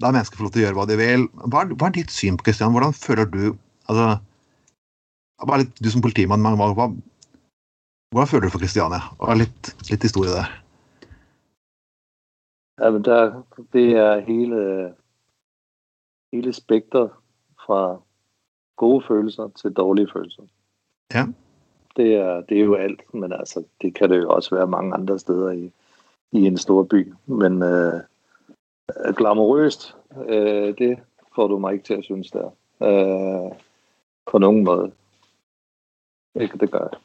der 0.00 0.12
mennesker 0.12 0.38
får 0.38 0.46
lov 0.46 0.54
til 0.54 0.62
å 0.62 0.66
gjøre 0.66 0.78
hva 0.78 0.86
de 0.88 0.98
vil. 1.00 1.26
Hva 1.48 1.64
er, 1.64 1.74
hva 1.74 1.90
er 1.90 1.96
ditt 1.98 2.14
syn 2.14 2.38
på 2.38 2.46
Kristiania? 2.48 2.74
Hvordan 2.76 2.96
føler 2.96 3.28
du 3.32 3.42
altså, 3.90 4.08
bare 5.44 5.64
litt, 5.64 5.82
Du 5.82 5.90
som 5.92 6.04
politimann, 6.04 6.44
hva, 6.44 6.88
hvordan 8.16 8.28
føler 8.28 8.46
du 8.46 8.50
for 8.50 8.58
Kristiania? 8.58 9.00
Og 9.18 9.36
litt, 9.36 9.74
litt 9.90 10.02
historie 10.02 10.30
der. 10.32 10.48
Ja, 12.80 12.90
men 12.90 13.04
der, 13.04 13.42
det 13.72 13.92
er 13.92 14.20
hele, 14.24 14.60
hele 16.32 16.52
spektret 16.52 17.10
fra 17.66 18.00
gode 18.76 19.04
følelser 19.08 19.48
til 19.60 19.72
dårlige 19.72 20.08
følelser. 20.12 20.42
Ja. 21.14 21.26
Det 21.96 22.14
er, 22.14 22.40
det 22.40 22.58
er 22.58 22.64
jo 22.64 22.74
alt, 22.74 23.14
men 23.14 23.32
altså, 23.32 23.64
det 23.82 23.94
kan 23.94 24.10
det 24.10 24.18
jo 24.18 24.30
også 24.30 24.54
være 24.54 24.66
mange 24.66 24.94
andre 24.94 25.18
steder 25.18 25.50
i, 25.50 25.72
i 26.32 26.46
en 26.46 26.58
stor 26.58 26.82
by. 26.82 27.12
Men 27.26 27.62
øh, 27.62 28.00
glamorøst, 29.16 29.96
øh, 30.28 30.74
det 30.78 30.98
får 31.34 31.46
du 31.46 31.58
mig 31.58 31.72
ikke 31.72 31.84
til 31.84 31.94
at 31.94 32.04
synes 32.04 32.30
der. 32.30 32.50
Øh, 32.82 33.52
på 34.26 34.38
nogen 34.38 34.64
måde. 34.64 34.92
Ikke 36.40 36.58
det 36.58 36.70
gør 36.70 36.88
jeg. 36.92 37.00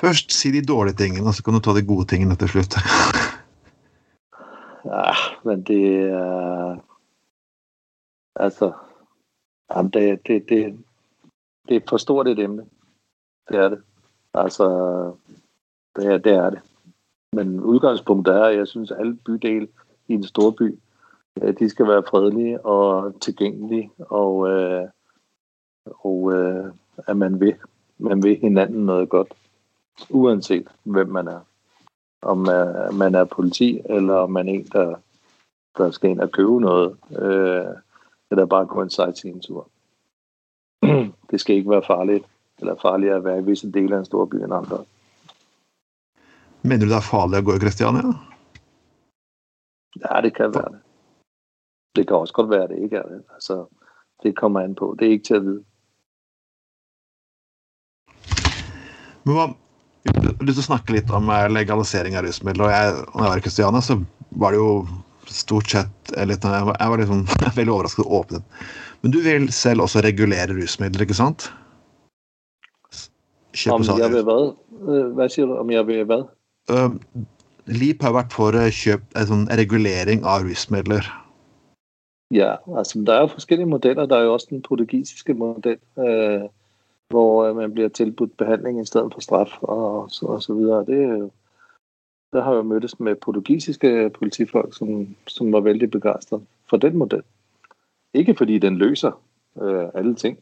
Først 0.00 0.32
si 0.32 0.50
de 0.52 0.66
dårlige 0.66 0.94
tingene, 0.94 1.28
og 1.28 1.34
så 1.34 1.42
kan 1.42 1.54
du 1.54 1.60
ta 1.60 1.72
de 1.72 1.86
gode 1.86 2.06
tingene 2.06 2.36
til 2.36 2.48
slutt. 2.48 2.76
ja, 4.84 5.10
ah, 5.10 5.22
men 5.44 5.62
det 5.62 5.84
eh, 6.04 6.72
uh, 6.72 6.76
Altså... 8.36 8.72
Jamen, 9.70 9.90
det, 9.90 10.26
det, 10.26 10.48
det, 10.48 10.84
det 11.68 11.76
er 11.76 11.80
for 11.88 11.96
stort 11.96 12.28
et 12.28 12.38
emne. 12.38 12.66
Det 13.48 13.56
er 13.56 13.68
det. 13.68 13.82
Altså, 14.34 14.66
det 15.96 16.06
er 16.06 16.18
det. 16.18 16.32
Er 16.32 16.50
det. 16.50 16.60
Men 17.32 17.60
udgangspunktet 17.60 18.34
er, 18.34 18.44
at 18.44 18.56
jeg 18.56 18.68
synes, 18.68 18.90
at 18.90 18.98
alle 19.00 19.16
bydele 19.16 19.68
i 20.08 20.12
en 20.12 20.24
stor 20.24 20.50
by, 20.50 20.78
eh, 21.42 21.54
de 21.58 21.68
skal 21.68 21.88
være 21.88 22.02
fredelige 22.10 22.66
og 22.66 23.20
tilgængelige, 23.20 23.90
og, 23.98 24.48
øh, 24.48 24.88
og 25.86 26.32
øh, 26.32 26.72
at 27.06 27.16
man 27.16 27.40
vil, 27.40 27.54
man 27.98 28.22
vil 28.22 28.36
hinanden 28.36 28.86
noget 28.86 29.08
godt, 29.08 29.32
uanset 30.10 30.68
hvem 30.82 31.08
man 31.08 31.28
er. 31.28 31.40
Om 32.22 32.38
man 32.92 33.14
er 33.14 33.24
politi, 33.24 33.80
eller 33.84 34.14
om 34.14 34.30
man 34.30 34.48
er 34.48 34.52
en, 34.52 34.64
der, 34.64 34.96
der 35.78 35.90
skal 35.90 36.10
ind 36.10 36.20
og 36.20 36.30
købe 36.30 36.60
noget, 36.60 36.96
øh, 37.10 37.66
eller 38.30 38.46
bare 38.46 38.66
gå 38.66 38.82
en 38.82 38.90
sightseeing-tur. 38.90 39.68
det 41.30 41.40
skal 41.40 41.56
ikke 41.56 41.70
være 41.70 41.82
farligt, 41.86 42.24
eller 42.58 42.74
farligt 42.82 43.12
at 43.12 43.24
være 43.24 43.38
i 43.38 43.44
visse 43.44 43.72
dele 43.72 43.94
af 43.94 43.98
en 43.98 44.04
stor 44.04 44.24
by 44.24 44.34
end 44.34 44.54
andre. 44.54 44.84
Mener 46.62 46.84
du, 46.84 46.90
det 46.90 46.96
er 46.96 47.10
farligt 47.10 47.38
at 47.38 47.44
gå 47.44 47.54
i 47.54 47.58
Christiania? 47.58 48.02
Ja, 50.04 50.20
det 50.20 50.34
kan 50.34 50.54
være 50.54 50.72
det. 50.72 50.80
Det 51.96 52.06
kan 52.06 52.16
også 52.16 52.34
godt 52.34 52.50
være, 52.50 52.62
at 52.62 52.70
det 52.70 52.78
ikke 52.78 52.96
er 52.96 53.02
det. 53.02 53.22
Altså, 53.34 53.66
det 54.22 54.36
kommer 54.36 54.60
an 54.60 54.74
på. 54.74 54.96
Det 54.98 55.06
er 55.06 55.10
ikke 55.10 55.24
til 55.24 55.34
at 55.34 55.42
vide. 55.42 55.64
Men 59.24 59.34
hva, 59.34 59.46
lyst 60.44 60.58
til 60.58 60.64
å 60.64 60.68
snakke 60.70 60.96
litt 60.96 61.12
om 61.14 61.30
eh, 61.32 61.48
legalisering 61.52 62.16
av 62.18 62.26
rusmidler. 62.26 62.66
og 62.66 62.72
jeg, 62.74 62.94
når 63.12 63.24
jeg 63.24 63.32
var 63.32 63.42
i 63.42 63.44
Kristiania, 63.46 63.82
så 63.84 63.98
var 64.42 64.54
det 64.54 64.60
jo 64.62 64.70
stort 65.26 65.70
sett 65.70 66.12
litt, 66.28 66.44
Jeg 66.44 66.66
var, 66.68 66.98
liksom, 67.02 67.24
veldig 67.58 67.74
overrasket 67.74 68.04
og 68.04 68.18
åpnet. 68.20 68.58
Men 69.02 69.14
du 69.14 69.20
vil 69.24 69.48
selv 69.52 69.86
også 69.86 70.04
regulere 70.06 70.56
rusmidler, 70.56 71.06
ikke 71.06 71.18
sant? 71.18 71.50
Kjøpe 73.56 73.80
om 73.80 74.00
jeg 74.02 74.12
vil 74.12 74.26
hva? 74.26 74.40
Hva 75.16 75.28
sier 75.32 75.48
du? 75.48 75.56
Om 75.56 75.70
jeg 75.72 75.88
vil 75.88 76.02
hva? 76.08 76.20
Uh, 76.68 76.98
LIP 77.72 78.02
har 78.04 78.12
vært 78.14 78.34
for 78.36 78.52
kjøp, 78.52 79.06
sånn 79.28 79.46
regulering 79.58 80.26
av 80.28 80.44
rusmidler. 80.44 81.06
Ja, 82.34 82.56
altså 82.76 83.02
der 83.06 83.22
er 83.22 83.26
forskellige 83.30 83.70
modeller. 83.70 84.06
Der 84.06 84.16
er 84.16 84.22
jo 84.22 84.32
også 84.32 84.46
den 84.50 84.62
portugisiske 84.62 85.34
model, 85.34 85.78
øh, 85.98 86.48
hvor 87.08 87.52
man 87.52 87.72
bliver 87.72 87.88
tilbudt 87.88 88.36
behandling 88.36 88.80
i 88.80 88.84
stedet 88.84 89.12
for 89.12 89.20
straf 89.20 89.62
og, 89.62 90.10
så, 90.10 90.26
og 90.26 90.42
så 90.42 90.54
videre. 90.54 90.84
Det 90.86 91.18
jo, 91.18 91.30
der 92.32 92.42
har 92.42 92.54
jeg 92.54 92.66
mødtes 92.66 93.00
med 93.00 93.14
portugisiske 93.14 94.10
politifolk, 94.18 94.76
som, 94.76 95.16
som 95.26 95.52
var 95.52 95.60
vældig 95.60 95.90
begejstrede 95.90 96.42
for 96.70 96.76
den 96.76 96.96
model. 96.96 97.22
Ikke 98.14 98.34
fordi 98.34 98.58
den 98.58 98.76
løser 98.76 99.22
øh, 99.62 99.88
alle 99.94 100.14
ting, 100.14 100.38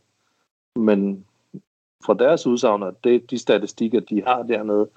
men 0.77 1.27
fra 2.05 2.15
deres 2.15 2.47
udsagn, 2.47 2.83
at 2.83 2.95
det, 3.05 3.31
de 3.31 3.39
statistikker, 3.39 4.01
de 4.01 4.23
har 4.23 4.43
dernede, 4.43 4.89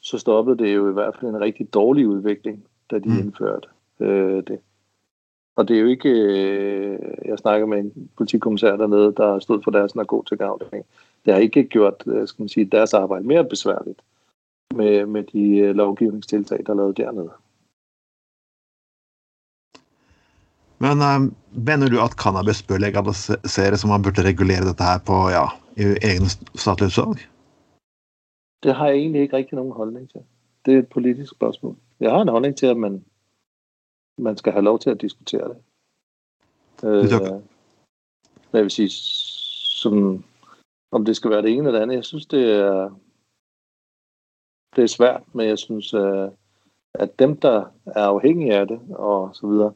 så 0.00 0.18
stoppede 0.18 0.58
det 0.58 0.74
jo 0.74 0.90
i 0.90 0.92
hvert 0.92 1.16
fald 1.16 1.30
en 1.30 1.40
rigtig 1.40 1.74
dårlig 1.74 2.08
udvikling, 2.08 2.64
da 2.90 2.98
de 2.98 3.08
mm. 3.08 3.18
indførte 3.18 3.68
øh, 4.00 4.42
det. 4.46 4.60
Og 5.56 5.68
det 5.68 5.76
er 5.76 5.80
jo 5.80 5.86
ikke, 5.86 6.08
øh, 6.08 6.98
jeg 7.24 7.38
snakker 7.38 7.66
med 7.66 7.78
en 7.78 8.10
politikommissær 8.16 8.76
dernede, 8.76 9.14
der 9.16 9.38
stod 9.38 9.62
for 9.62 9.70
deres 9.70 9.94
narkotikaafdeling. 9.94 10.86
Det 11.24 11.32
har 11.32 11.40
ikke 11.40 11.64
gjort 11.64 12.02
øh, 12.06 12.28
skal 12.28 12.42
man 12.42 12.48
sige, 12.48 12.64
deres 12.64 12.94
arbejde 12.94 13.26
mere 13.26 13.44
besværligt 13.44 14.02
med, 14.74 15.06
med 15.06 15.22
de 15.22 15.56
øh, 15.56 15.74
lovgivningstiltag, 15.74 16.58
der 16.66 16.72
er 16.72 16.76
lavet 16.76 16.96
dernede. 16.96 17.32
Men 20.82 20.96
um, 21.10 21.34
mener 21.66 21.88
du 21.88 22.00
at 22.00 22.14
cannabis 22.22 22.62
bør 22.62 22.78
legaliseres, 22.78 23.80
som 23.80 23.90
man 23.90 24.02
burde 24.02 24.28
regulere 24.30 24.64
dette 24.68 24.84
her 24.84 24.98
på 25.08 25.16
ja, 25.36 25.46
i 25.76 25.84
egne 26.08 26.28
statlige 26.62 26.86
utsalg? 26.86 27.18
Det 28.62 28.74
har 28.74 28.86
jeg 28.86 28.96
egentlig 28.96 29.22
ikke 29.22 29.36
rigtig 29.36 29.56
nogen 29.56 29.72
holdning 29.72 30.10
til. 30.10 30.20
Det 30.64 30.74
er 30.74 30.78
et 30.78 30.88
politisk 30.88 31.30
spørgsmål. 31.30 31.76
Jeg 32.00 32.10
har 32.10 32.20
en 32.22 32.28
holdning 32.28 32.56
til, 32.56 32.66
at 32.66 32.76
man, 32.76 33.04
man 34.18 34.36
skal 34.36 34.52
have 34.52 34.64
lov 34.64 34.78
til 34.78 34.90
at 34.90 35.00
diskutere 35.00 35.48
det. 35.48 35.56
det 36.80 37.12
øh, 37.12 37.40
jeg 38.52 38.62
vil 38.62 38.70
sige, 38.70 38.90
som, 39.80 40.24
om 40.92 41.04
det 41.04 41.16
skal 41.16 41.30
være 41.30 41.42
det 41.42 41.50
ene 41.50 41.68
eller 41.68 41.72
det 41.72 41.82
andet. 41.82 41.96
Jeg 41.96 42.04
synes, 42.04 42.26
det 42.26 42.52
er, 42.52 42.90
det 44.76 44.84
er 44.84 44.88
svært, 44.88 45.22
men 45.32 45.48
jeg 45.48 45.58
synes, 45.58 45.94
at 46.94 47.18
dem, 47.18 47.36
der 47.36 47.64
er 47.86 48.04
afhængige 48.04 48.54
af 48.54 48.66
det 48.68 48.80
og 48.90 49.30
så 49.34 49.46
videre, 49.46 49.72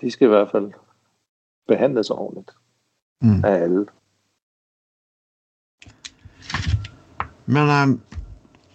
de 0.00 0.10
skal 0.10 0.24
i 0.24 0.28
hvert 0.28 0.50
fald 0.50 0.72
behandles 1.68 2.10
ordentligt 2.10 2.50
mm. 3.22 3.44
af 3.44 3.52
alle. 3.52 3.86
Men 7.46 7.68
um, 7.82 8.00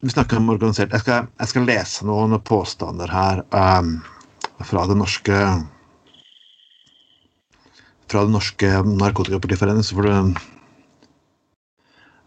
vi 0.02 0.10
snakker 0.10 0.38
om 0.38 0.50
organisert. 0.50 0.92
Jeg 0.92 1.00
skal, 1.00 1.28
jeg 1.40 1.48
skal 1.48 1.62
lese 1.68 2.06
noen 2.06 2.40
påstander 2.42 3.12
her 3.12 3.44
um, 3.52 4.00
fra 4.64 4.88
det 4.88 4.98
norske 4.98 5.38
fra 8.12 8.24
det 8.26 8.32
norske 8.32 8.68
narkotikapolitiforeningen, 8.84 9.84
så 9.84 9.96
får 9.96 10.02
du 10.02 10.12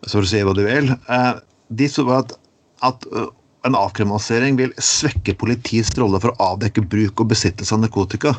så 0.07 0.19
får 0.19 0.27
du 0.27 0.31
si 0.31 0.43
hva 0.45 0.55
du 0.57 0.65
vil. 0.67 0.93
Eh, 0.93 1.33
de 1.75 1.89
så 1.89 2.05
at, 2.13 2.35
at 2.85 3.07
uh, 3.13 3.31
en 3.65 3.77
avkriminalisering 3.79 4.59
vil 4.61 4.75
svekke 4.77 5.37
politiets 5.41 5.95
rolle 5.99 6.21
for 6.21 6.35
å 6.35 6.51
avdekke 6.53 6.85
bruk 6.93 7.23
og 7.25 7.31
besittelse 7.33 7.75
av 7.75 7.83
narkotika, 7.85 8.35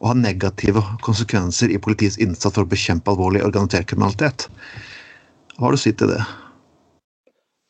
og 0.00 0.08
ha 0.10 0.16
negative 0.16 0.82
konsekvenser 1.06 1.70
i 1.70 1.78
politiets 1.78 2.18
innsats 2.18 2.56
for 2.56 2.66
å 2.66 2.70
bekjempe 2.70 3.12
alvorlig 3.12 3.44
organisert 3.46 3.90
kriminalitet. 3.90 4.48
Hva 5.56 5.68
har 5.68 5.76
du 5.76 5.78
å 5.78 5.82
si 5.82 5.92
til 5.92 6.10
det? 6.14 6.22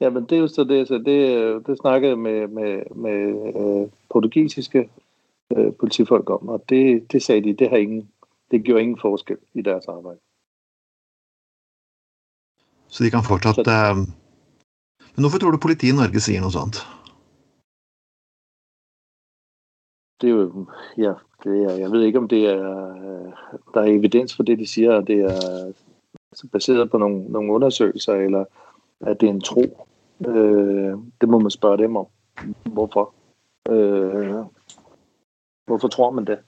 Ja, 0.01 0.09
men 0.09 0.25
det 0.25 0.39
er 0.39 0.47
jo 0.47 0.49
så 0.49 0.65
det, 0.65 0.87
så 0.89 0.97
det, 1.05 1.19
det 1.67 1.77
snakket 1.83 2.15
jeg 2.15 2.23
med, 2.25 2.55
med, 2.57 2.87
med 2.97 3.51
øh, 3.51 3.85
portugisiske 4.09 4.87
øh, 4.87 5.71
politifolk 5.83 6.31
om, 6.39 6.55
og 6.55 6.65
det, 6.73 7.11
det 7.13 7.21
sagde 7.23 7.51
de, 7.51 7.57
det, 7.61 7.69
har 7.69 7.83
ingen, 7.85 8.07
det 8.51 8.63
gjorde 8.65 8.87
ingen 8.87 9.01
forskel 9.03 9.37
i 9.53 9.67
deres 9.67 9.91
arbejde. 9.93 10.23
Så 12.91 13.05
de 13.05 13.11
kan 13.11 13.27
fortsatt 13.27 13.67
eh, 13.67 13.97
Men 15.15 15.25
hvorfor 15.25 15.39
tror 15.39 15.51
du 15.51 15.63
politiet 15.63 15.95
i 15.95 15.97
Norge 15.97 16.21
sier 16.21 16.43
noe 16.43 16.55
sånt? 16.55 16.83
Det 20.21 20.31
er 20.31 20.35
jo 20.35 20.67
Ja, 20.99 21.15
det 21.45 21.55
er, 21.65 21.77
jeg 21.81 21.93
vet 21.93 22.07
ikke 22.07 22.19
om 22.19 22.29
det 22.29 22.43
er 22.47 22.65
Der 23.75 23.81
er 23.81 23.95
evidens 23.99 24.37
for 24.37 24.43
det 24.43 24.59
de 24.59 24.67
sier. 24.67 25.01
Det 25.01 25.21
er 25.25 25.73
basert 26.53 26.91
på 26.91 26.99
noen, 26.99 27.25
noen 27.33 27.51
undersøkelser, 27.51 28.27
eller 28.27 28.45
at 29.01 29.21
det 29.21 29.29
er 29.29 29.33
en 29.33 29.41
tro. 29.41 29.65
Øh, 30.27 30.99
det 31.21 31.29
må 31.29 31.39
man 31.39 31.51
spørre 31.51 31.77
dem 31.77 31.97
om. 31.97 32.07
Hvorfor? 32.65 33.15
Øh, 33.71 34.45
hvorfor 35.67 35.89
tror 35.89 36.11
man 36.11 36.25
det? 36.25 36.39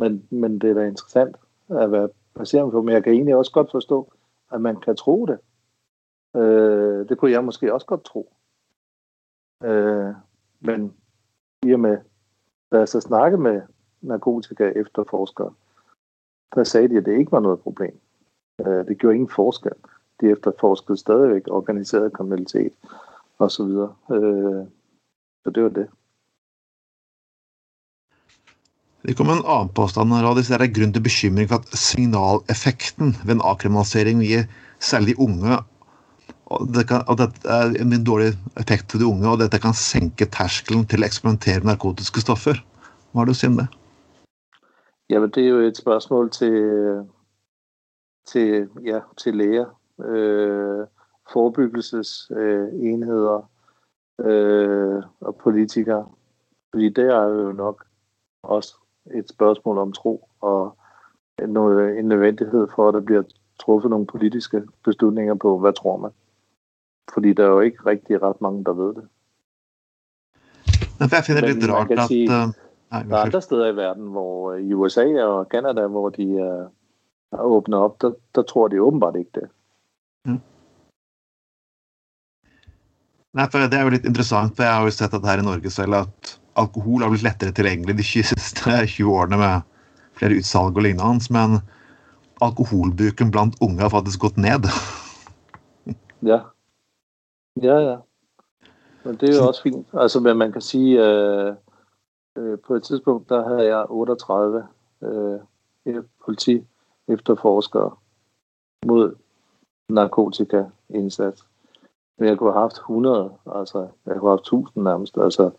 Men, 0.00 0.26
men 0.30 0.58
det 0.58 0.70
er 0.70 0.74
da 0.74 0.86
interessant 0.86 1.36
at 1.70 1.92
være 1.92 2.08
baseret 2.34 2.72
på. 2.72 2.82
Men 2.82 2.94
jeg 2.94 3.04
kan 3.04 3.12
egentlig 3.12 3.36
også 3.36 3.52
godt 3.52 3.70
forstå, 3.70 4.12
at 4.52 4.60
man 4.60 4.80
kan 4.80 4.96
tro 4.96 5.26
det. 5.26 5.38
Øh, 6.36 7.08
det 7.08 7.18
kunne 7.18 7.30
jeg 7.30 7.44
måske 7.44 7.74
også 7.74 7.86
godt 7.86 8.04
tro. 8.04 8.32
Øh, 9.64 10.14
men 10.60 10.94
i 11.62 11.72
og 11.72 11.80
med, 11.80 11.98
da 12.72 12.78
jeg 12.78 12.88
så 12.88 13.00
snakkede 13.00 13.42
med 13.42 13.62
narkotika 14.00 14.72
efterforskere, 14.76 15.54
der 16.54 16.64
sagde 16.64 16.88
de, 16.88 16.96
at 16.96 17.04
det 17.04 17.18
ikke 17.18 17.32
var 17.32 17.40
noget 17.40 17.60
problem. 17.60 18.00
Øh, 18.60 18.86
det 18.86 18.98
gjorde 18.98 19.14
ingen 19.14 19.28
forskel. 19.28 19.72
De 20.20 20.30
efterforskede 20.30 20.98
stadigvæk 20.98 21.42
organiseret 21.50 22.12
kriminalitet 22.12 22.72
og 23.38 23.50
så 23.50 23.64
videre. 23.64 23.94
Øh, 24.10 24.66
så 25.44 25.50
det 25.50 25.62
var 25.62 25.68
det. 25.68 25.88
Det 29.06 29.16
kom 29.16 29.26
en 29.26 29.44
annen 29.54 29.68
påstand 29.74 30.12
her, 30.12 30.26
og 30.26 30.36
det 30.36 30.50
er 30.50 30.74
grunn 30.76 30.92
til 30.92 31.02
bekymring 31.02 31.48
for 31.48 31.56
at 31.56 31.78
signaleffekten 31.88 33.16
ved 33.26 33.34
en 33.34 33.44
avkriminalisering 33.44 34.18
vil 34.18 34.28
gi 34.28 34.40
særlig 34.80 35.08
de 35.08 35.20
unge 35.20 35.58
og, 36.46 36.68
det 36.74 36.88
kan, 36.88 37.02
og 37.08 37.18
dette 37.18 37.48
er 37.48 37.72
eh, 37.72 37.82
en 37.82 38.04
dårlige 38.04 38.36
effekt 38.60 38.90
til 38.90 39.00
de 39.00 39.06
unge, 39.06 39.28
og 39.28 39.38
dette 39.40 39.58
kan 39.58 39.74
senke 39.76 40.26
terskelen 40.26 40.86
til 40.86 41.02
å 41.02 41.08
eksperimentere 41.08 41.62
med 41.62 41.72
narkotiske 41.72 42.24
stoffer. 42.24 42.60
Hva 43.12 43.22
har 43.22 43.28
du 43.28 43.34
å 43.34 43.38
si 43.38 43.48
om 43.48 43.58
det? 43.62 43.68
Ja, 45.12 45.20
men 45.20 45.30
det 45.30 45.44
er 45.44 45.48
jo 45.48 45.64
et 45.64 45.76
spørsmål 45.76 46.30
til, 46.30 47.06
til, 48.28 48.68
ja, 48.84 49.00
til 49.20 49.36
læger. 49.36 49.66
Øh, 50.00 50.86
forebyggelsesenheder 51.32 53.50
øh, 54.20 55.02
og 55.20 55.36
politikere. 55.36 56.08
Fordi 56.72 56.88
det 56.88 57.04
er 57.04 57.24
jo 57.24 57.52
nok 57.52 57.84
også 58.42 58.74
et 59.14 59.28
spørgsmål 59.28 59.78
om 59.78 59.92
tro 59.92 60.28
og 60.40 60.76
en 61.42 61.50
nødvendighed 62.08 62.68
for, 62.74 62.88
at 62.88 62.94
der 62.94 63.00
bliver 63.00 63.22
truffet 63.60 63.90
nogle 63.90 64.06
politiske 64.06 64.62
beslutninger 64.84 65.34
på, 65.34 65.58
hvad 65.58 65.72
tror 65.72 65.96
man. 65.96 66.10
Fordi 67.12 67.32
der 67.32 67.44
er 67.44 67.48
jo 67.48 67.60
ikke 67.60 67.86
rigtig 67.86 68.22
ret 68.22 68.40
mange, 68.40 68.64
der 68.64 68.72
ved 68.72 68.94
det. 68.94 69.04
Men 70.98 71.08
jeg 71.10 71.24
finder 71.24 71.40
det 71.40 71.54
lidt 71.54 71.72
rart, 71.72 71.90
at... 71.90 72.06
Sige, 72.06 72.28
uh, 72.28 72.48
nej, 72.90 73.02
der 73.02 73.16
er 73.16 73.22
andre 73.22 73.42
steder 73.42 73.66
i 73.72 73.76
verden, 73.76 74.06
hvor 74.06 74.52
øh, 74.52 74.60
i 74.60 74.74
USA 74.74 75.24
og 75.24 75.46
Canada, 75.50 75.86
hvor 75.86 76.08
de 76.08 76.26
uh, 77.32 77.40
åbner 77.40 77.78
op, 77.78 78.00
der, 78.00 78.12
der 78.34 78.42
tror 78.42 78.68
de 78.68 78.82
åbenbart 78.82 79.16
ikke 79.16 79.30
det. 79.34 79.48
Mm. 80.24 80.40
Nei, 83.34 83.50
for 83.50 83.58
Det 83.58 83.74
er 83.74 83.82
jo 83.82 83.94
litt 83.96 84.06
interessant, 84.06 84.56
for 84.56 84.62
jeg 84.62 84.74
har 84.74 84.84
jo 84.86 84.90
sett 84.94 85.14
at 85.14 85.26
her 85.26 85.42
i 85.42 85.46
Norge 85.46 85.70
selv 85.70 85.94
at 85.94 86.34
alkohol 86.56 87.02
har 87.02 87.10
blitt 87.10 87.26
lettere 87.26 87.52
tilgjengelig 87.52 87.98
de 87.98 88.06
siste 88.06 88.76
20 88.86 89.10
årene 89.10 89.40
med 89.40 89.70
flere 90.14 90.38
utsalg 90.38 90.76
og 90.76 90.86
lignende, 90.86 91.32
men 91.34 91.58
alkoholbruken 92.44 93.32
blant 93.34 93.58
unge 93.60 93.82
har 93.82 93.90
faktisk 93.90 94.28
gått 94.28 94.38
ned. 94.38 94.70
ja. 96.30 96.44
Ja, 97.62 97.78
ja. 97.78 97.96
Men 99.04 99.16
det 99.16 99.30
er 99.30 99.36
jo 99.36 99.48
også 99.48 99.62
fint. 99.62 99.86
Altså, 99.92 100.20
men 100.20 100.36
man 100.36 100.52
kan 100.52 100.60
sige, 100.60 101.06
øh, 101.06 101.54
øh, 102.36 102.58
på 102.58 102.74
et 102.74 102.82
tidspunkt, 102.82 103.28
der 103.28 103.48
havde 103.48 103.76
jeg 103.76 103.86
38 103.88 104.66
øh, 105.02 105.40
politi 106.24 106.66
efterforskere 107.08 107.96
mod 108.86 109.14
narkotikaindsats. 109.88 111.46
Men 112.18 112.28
jeg 112.28 112.38
kunne 112.38 112.52
have 112.52 112.60
haft 112.60 112.76
100, 112.76 113.32
altså 113.46 113.78
jeg 113.78 114.16
kunne 114.16 114.30
have 114.30 114.30
haft 114.30 114.40
1000 114.40 114.84
nærmest. 114.84 115.18
Altså, 115.18 115.50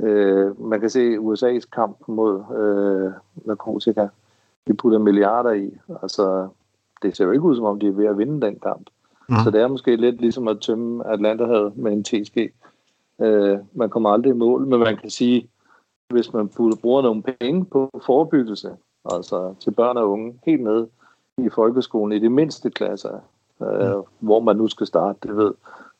øh, 0.00 0.60
man 0.60 0.80
kan 0.80 0.90
se 0.90 1.16
USA's 1.16 1.68
kamp 1.72 2.08
mod 2.08 2.56
øh, 2.56 3.12
narkotika. 3.46 4.08
De 4.66 4.74
putter 4.74 4.98
milliarder 4.98 5.52
i. 5.52 5.78
Altså, 6.02 6.48
det 7.02 7.16
ser 7.16 7.24
jo 7.24 7.30
ikke 7.30 7.44
ud, 7.44 7.56
som 7.56 7.64
om 7.64 7.80
de 7.80 7.88
er 7.88 7.92
ved 7.92 8.06
at 8.06 8.18
vinde 8.18 8.46
den 8.46 8.58
kamp. 8.58 8.90
Mm. 9.30 9.36
Så 9.44 9.50
det 9.50 9.60
er 9.60 9.68
måske 9.68 9.96
lidt 9.96 10.20
ligesom 10.20 10.48
at 10.48 10.60
tømme 10.60 11.06
Atlanterhavet 11.06 11.76
med 11.76 11.92
en 11.92 12.04
TSG. 12.04 12.38
Øh, 13.20 13.58
man 13.72 13.90
kommer 13.90 14.10
aldrig 14.10 14.30
i 14.30 14.36
mål, 14.36 14.66
men 14.66 14.80
man 14.80 14.96
kan 14.96 15.10
sige, 15.10 15.48
hvis 16.08 16.32
man 16.32 16.48
bruger 16.82 17.02
nogle 17.02 17.22
penge 17.22 17.64
på 17.64 18.00
forebyggelse, 18.06 18.76
altså 19.04 19.54
til 19.60 19.70
børn 19.70 19.96
og 19.96 20.10
unge, 20.10 20.40
helt 20.46 20.62
ned 20.62 20.86
i 21.38 21.48
folkeskolen, 21.48 22.16
i 22.16 22.18
de 22.18 22.28
mindste 22.28 22.70
klasser, 22.70 23.18
øh, 23.62 23.96
mm. 23.96 24.02
hvor 24.18 24.40
man 24.40 24.56
nu 24.56 24.68
skal 24.68 24.86
starte, 24.86 25.18
det 25.22 25.36
ved 25.36 25.52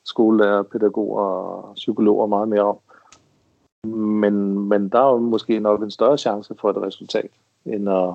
skolelærer, 0.05 0.63
pædagoger 0.63 1.23
og 1.23 1.75
psykologer 1.75 2.27
meget 2.27 2.49
mere 2.49 2.63
om. 2.63 2.79
Men, 3.95 4.59
men 4.69 4.89
der 4.89 4.99
er 4.99 5.13
jo 5.13 5.19
måske 5.19 5.61
nok 5.61 5.83
en 5.83 5.91
større 5.91 6.19
chance 6.19 6.55
for 6.61 6.71
et 6.71 6.77
resultat, 6.77 7.31
end 7.65 7.89
at, 7.91 8.15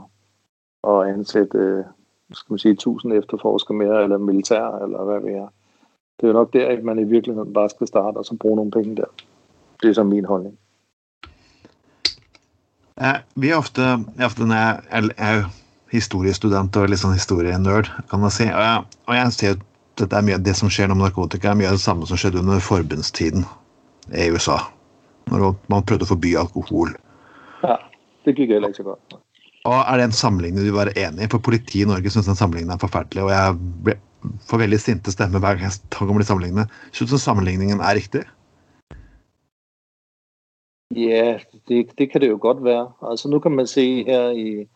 at 0.88 1.08
ansætte 1.08 1.58
øh, 1.58 1.84
skal 2.34 2.54
man 2.54 2.60
sige, 2.60 2.72
1000 2.72 3.14
efterforskere 3.14 3.78
mere, 3.78 4.04
eller 4.04 4.18
militær, 4.18 4.84
eller 4.84 5.04
hvad 5.04 5.22
det 5.22 5.38
er. 5.38 5.48
Det 6.20 6.24
er 6.24 6.28
jo 6.28 6.34
nok 6.34 6.54
der, 6.54 6.68
at 6.68 6.84
man 6.84 7.00
i 7.00 7.04
virkeligheden 7.04 7.54
bare 7.54 7.70
skal 7.70 7.88
starte, 7.88 8.18
og 8.18 8.26
så 8.26 8.36
bruge 8.36 8.56
nogle 8.56 8.72
penge 8.72 8.96
der. 8.96 9.10
Det 9.82 9.90
er 9.90 9.94
så 9.94 10.04
min 10.04 10.26
holdning. 10.26 10.58
Ja, 13.02 13.14
vi 13.36 13.50
er 13.50 13.56
ofte, 13.56 13.82
ofte 14.24 14.48
når 14.48 14.56
jeg 14.56 14.80
er, 14.90 15.10
er 15.18 15.44
historiestudent 15.92 16.76
og 16.76 16.88
litt 16.90 17.02
sånn 17.02 17.18
historienerd, 17.18 17.90
kan 18.10 18.22
man 18.24 18.32
si, 18.32 18.48
og 18.48 18.62
jeg, 18.64 18.84
og 19.08 19.16
jeg 19.16 19.34
ser 19.36 19.58
dette 20.00 20.16
er 20.16 20.24
mye, 20.28 20.40
det 20.44 20.56
som 20.60 20.72
skjer 20.72 20.90
nå 20.92 20.96
med 20.96 21.10
narkotika, 21.10 21.52
er 21.52 21.60
mye 21.60 21.70
av 21.72 21.78
det 21.78 21.84
samme 21.84 22.08
som 22.08 22.20
skjedde 22.20 22.42
under 22.42 22.64
forbundstiden 22.64 23.46
i 24.12 24.30
USA. 24.32 24.58
Når 25.32 25.56
man 25.72 25.86
prøvde 25.88 26.08
å 26.08 26.12
forby 26.12 26.36
alkohol. 26.40 26.92
Ja, 27.64 27.78
det 28.26 28.36
gikk 28.36 28.52
heller 28.56 28.72
ikke 28.72 28.84
så 28.84 28.90
godt. 28.92 29.16
Og 29.66 29.80
Er 29.90 29.98
det 29.98 30.06
en 30.06 30.12
sammenligning 30.12 30.62
du 30.62 30.72
vil 30.72 30.86
være 30.86 30.98
enig 31.08 31.26
i? 31.26 31.32
For 31.32 31.38
politiet 31.38 31.86
i 31.86 31.90
Norge 31.90 32.10
syns 32.10 32.30
den 32.30 32.36
sammenligningen 32.36 32.76
er 32.76 32.82
forferdelig. 32.88 33.24
Og 33.24 33.30
jeg 33.30 33.48
får 34.50 34.58
veldig 34.58 34.80
sinte 34.80 35.12
stemmer 35.12 35.40
hver 35.40 35.58
gang 35.58 35.62
jeg 35.62 35.72
snakker 35.72 36.14
om 36.14 36.22
de 36.22 36.28
sammenligningene. 36.28 36.70
Syns 36.92 37.12
du 37.12 37.18
sammenligningen 37.18 37.80
er 37.80 37.96
riktig? 37.98 38.24
Ja, 40.96 41.40
det, 41.68 41.98
det 41.98 42.12
kan 42.12 42.22
det 42.22 42.30
jo 42.30 42.38
godt 42.42 42.64
være. 42.64 42.92
Altså 43.10 43.30
Nu 43.30 43.40
kan 43.40 43.52
man 43.52 43.68
se 43.68 44.04
her 44.04 44.30
i 44.30 44.68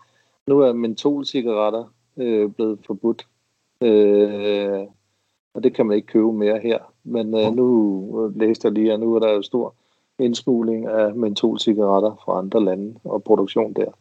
Nu 0.48 0.60
er 0.60 0.74
mentolcigaretter 0.74 1.94
øh, 2.18 2.52
blevet 2.52 2.80
forbudt. 2.88 3.28
Øh, 3.82 4.88
og 5.54 5.64
det 5.64 5.74
kan 5.76 5.86
man 5.86 5.96
ikke 5.96 6.08
købe 6.08 6.34
mere 6.34 6.60
her. 6.60 6.80
Men 7.04 7.34
øh, 7.34 7.54
nu 7.56 8.34
læste 8.36 8.66
jeg 8.66 8.74
lige, 8.74 8.94
at 8.94 9.00
nu 9.00 9.16
er 9.16 9.20
der 9.20 9.34
jo 9.34 9.42
stor 9.42 9.76
indsmugling 10.20 10.88
af 10.88 11.16
mentolcigaretter 11.16 12.22
fra 12.26 12.38
andre 12.38 12.66
lande 12.66 13.00
og 13.04 13.24
produktion 13.24 13.74
der. 13.74 13.92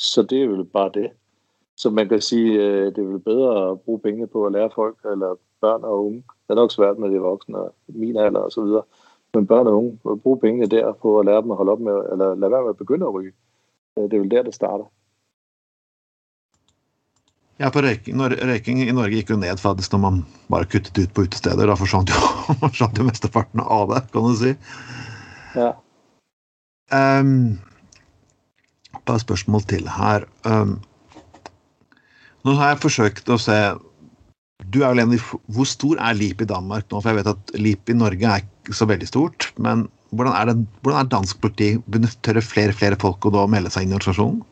Så 0.00 0.22
det 0.22 0.42
er 0.42 0.48
vel 0.48 0.64
bare 0.64 0.90
det. 0.94 1.10
Så 1.76 1.90
man 1.90 2.08
kan 2.08 2.20
sige, 2.20 2.52
øh, 2.62 2.86
det 2.94 2.98
er 2.98 3.08
vel 3.08 3.20
bedre 3.20 3.70
at 3.70 3.80
bruge 3.80 4.00
penge 4.00 4.26
på 4.26 4.46
at 4.46 4.52
lære 4.52 4.70
folk, 4.74 4.96
eller 5.04 5.34
børn 5.60 5.84
og 5.84 6.06
unge. 6.06 6.16
Det 6.16 6.50
er 6.50 6.54
nok 6.54 6.72
svært 6.72 6.98
med 6.98 7.10
de 7.10 7.18
voksne, 7.18 7.58
og 7.58 7.74
min 7.88 8.16
alder 8.16 8.40
og 8.40 8.52
så 8.52 8.64
videre. 8.64 8.82
Men 9.34 9.46
børn 9.46 9.66
og 9.66 9.76
unge, 9.76 9.98
at 10.10 10.22
bruge 10.22 10.40
pengene 10.40 10.66
der 10.66 10.92
på 10.92 11.18
at 11.18 11.26
lære 11.26 11.42
dem 11.42 11.50
at 11.50 11.56
holde 11.56 11.72
op 11.72 11.80
med, 11.80 11.92
eller 12.12 12.34
lade 12.34 12.52
være 12.52 12.62
med 12.62 12.70
at 12.70 12.76
begynde 12.76 13.06
at 13.06 13.14
ryge. 13.14 13.32
Øh, 13.98 14.04
det 14.04 14.14
er 14.14 14.18
vel 14.18 14.30
der, 14.30 14.42
det 14.42 14.54
starter. 14.54 14.84
Ja, 17.60 17.68
for 17.68 17.84
røyking, 17.84 18.16
når, 18.16 18.32
røyking 18.48 18.80
i 18.80 18.92
Norge 18.92 19.18
gikk 19.18 19.30
jo 19.30 19.36
ned 19.36 19.58
faktisk 19.60 19.92
når 19.92 19.98
man 20.00 20.22
bare 20.48 20.64
kuttet 20.64 20.98
ut 21.02 21.10
på 21.14 21.26
utesteder. 21.28 21.66
Da 21.66 21.74
forsvant 21.76 22.08
jo, 22.08 22.20
forsvant 22.64 22.98
jo 22.98 23.04
mesteparten 23.04 23.60
av 23.60 23.92
det, 23.92 24.06
kan 24.12 24.24
du 24.24 24.36
si. 24.36 24.54
Ja. 25.54 25.74
Um, 26.88 27.60
par 29.10 29.20
spørsmål 29.22 29.66
til 29.70 29.88
her. 29.90 30.26
Um, 30.46 30.78
nå 32.46 32.56
har 32.56 32.74
jeg 32.74 32.84
forsøkt 32.86 33.30
å 33.30 33.38
se 33.40 33.60
du 34.70 34.82
er 34.84 34.92
vel 34.92 35.02
en, 35.02 35.14
Hvor 35.54 35.66
stor 35.68 35.98
er 35.98 36.16
LIP 36.16 36.44
i 36.44 36.50
Danmark 36.50 36.86
nå? 36.90 37.00
For 37.00 37.10
jeg 37.10 37.20
vet 37.20 37.32
at 37.32 37.54
LIP 37.56 37.90
i 37.90 37.96
Norge 37.96 38.28
er 38.28 38.44
ikke 38.44 38.76
så 38.76 38.86
veldig 38.88 39.08
stort. 39.08 39.48
Men 39.56 39.88
hvordan 40.10 40.34
er, 40.36 40.50
det, 40.50 40.66
hvordan 40.82 41.00
er 41.00 41.10
dansk 41.10 41.40
politi? 41.40 41.72
Tør 42.22 42.40
flere 42.44 42.76
flere 42.76 42.98
folk 43.00 43.24
å 43.26 43.34
da 43.34 43.46
melde 43.50 43.72
seg 43.72 43.86
inn 43.86 43.94
i 43.94 43.98
organisasjonen? 43.98 44.42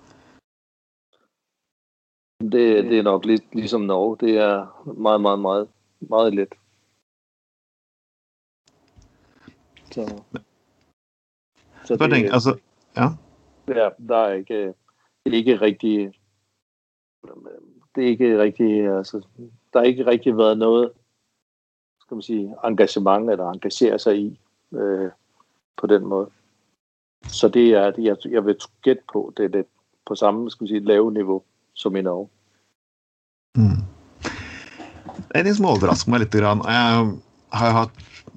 Det, 2.38 2.66
det 2.86 3.00
er 3.00 3.06
nok 3.06 3.26
litt 3.26 3.46
ligesom 3.58 3.86
Norge. 3.88 4.22
Det 4.22 4.38
er 4.38 4.66
meget, 4.94 5.20
meget, 5.20 5.40
meget, 5.44 5.70
meget 6.08 6.34
let. 6.38 6.58
Så, 9.88 10.04
så 11.84 11.96
det, 11.96 12.10
tænker, 12.12 12.32
altså, 12.36 12.54
ja 12.96 13.08
ja, 13.76 13.88
der 14.08 14.16
er 14.16 14.32
ikke, 14.32 14.74
ikke 15.26 15.60
rigtig 15.60 16.12
det 17.94 18.04
er 18.04 18.08
ikke 18.08 18.38
rigtig, 18.42 18.96
altså, 18.96 19.20
der 19.72 19.78
har 19.78 19.86
ikke 19.86 20.06
rigtig 20.06 20.36
været 20.36 20.58
noget, 20.58 20.90
skal 22.00 22.14
man 22.14 22.22
sige, 22.22 22.54
engagement 22.64 23.30
eller 23.30 23.50
engagere 23.50 23.98
sig 23.98 24.18
i 24.18 24.40
øh, 24.72 25.10
på 25.76 25.86
den 25.86 26.06
måde. 26.06 26.30
Så 27.28 27.48
det 27.48 27.74
er, 27.74 27.92
jeg, 27.98 28.16
jeg 28.30 28.46
vil 28.46 28.56
gætte 28.82 29.02
på, 29.12 29.32
det 29.36 29.44
er 29.44 29.48
det 29.48 29.66
på 30.06 30.14
samme, 30.14 30.50
skal 30.50 30.64
man 30.64 30.68
sige, 30.68 30.84
lave 30.84 31.12
niveau 31.12 31.42
som 31.74 31.96
i 31.96 32.02
Norge. 32.02 32.28
Mm. 33.56 33.82
En 35.34 35.44
ting 35.44 35.56
som 35.56 35.66
overrasker 35.66 36.10
mig 36.10 36.20
lidt. 36.20 36.32
Grann. 36.32 36.62
Jeg 36.66 37.18
har, 37.52 37.70
haft 37.70 37.90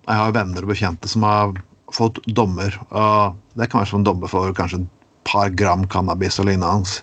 jeg 0.07 0.15
har 0.15 0.31
venner 0.31 0.61
og 0.61 0.67
bekjente 0.67 1.07
som 1.07 1.23
har 1.23 1.53
fått 1.93 2.19
dommer. 2.37 2.73
og 2.89 3.35
Det 3.55 3.69
kan 3.69 3.77
være 3.77 3.85
som 3.85 3.99
en 3.99 4.05
dommer 4.05 4.27
for 4.27 4.53
kanskje 4.53 4.87
par 5.27 5.53
gram 5.57 5.87
cannabis 5.91 6.39
og 6.41 6.49
lignende. 6.49 7.01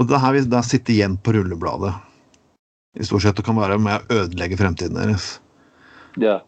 Og 0.00 0.08
det 0.08 0.20
her 0.22 0.36
vil 0.36 0.48
da 0.50 0.62
sitte 0.64 0.94
igjen 0.94 1.18
på 1.20 1.34
rullebladet 1.36 1.92
i 2.98 3.06
stort 3.06 3.22
sett 3.22 3.38
og 3.38 3.46
kan 3.46 3.58
være 3.58 3.78
med 3.82 4.00
å 4.00 4.22
ødelegge 4.24 4.58
fremtiden 4.58 4.98
deres. 4.98 5.36
Ja. 6.20 6.40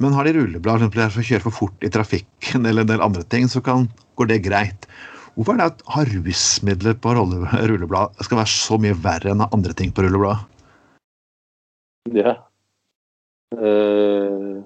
Men 0.00 0.16
har 0.16 0.26
de 0.26 0.34
rulleblad 0.36 0.84
for 0.96 1.20
å 1.20 1.26
kjøre 1.26 1.44
for 1.46 1.56
fort 1.56 1.84
i 1.84 1.92
trafikken 1.92 2.66
eller 2.68 2.84
en 2.84 2.92
del 2.92 3.04
andre 3.04 3.24
ting, 3.32 3.48
så 3.48 3.62
kan, 3.64 3.88
går 4.20 4.30
det 4.30 4.42
greit. 4.46 4.88
Hvorfor 5.36 5.54
er 5.54 5.60
det 5.60 5.68
at 5.70 5.82
ha 5.94 6.04
rusmidler 6.08 6.96
på 7.00 7.14
rulleblad 7.16 8.24
skal 8.24 8.40
være 8.42 8.52
så 8.52 8.80
mye 8.80 8.96
verre 9.04 9.32
enn 9.32 9.44
andre 9.46 9.76
ting 9.76 9.92
på 9.94 10.04
rulleblad? 10.04 10.44
Ja. 12.16 12.36
Uh, 13.54 14.64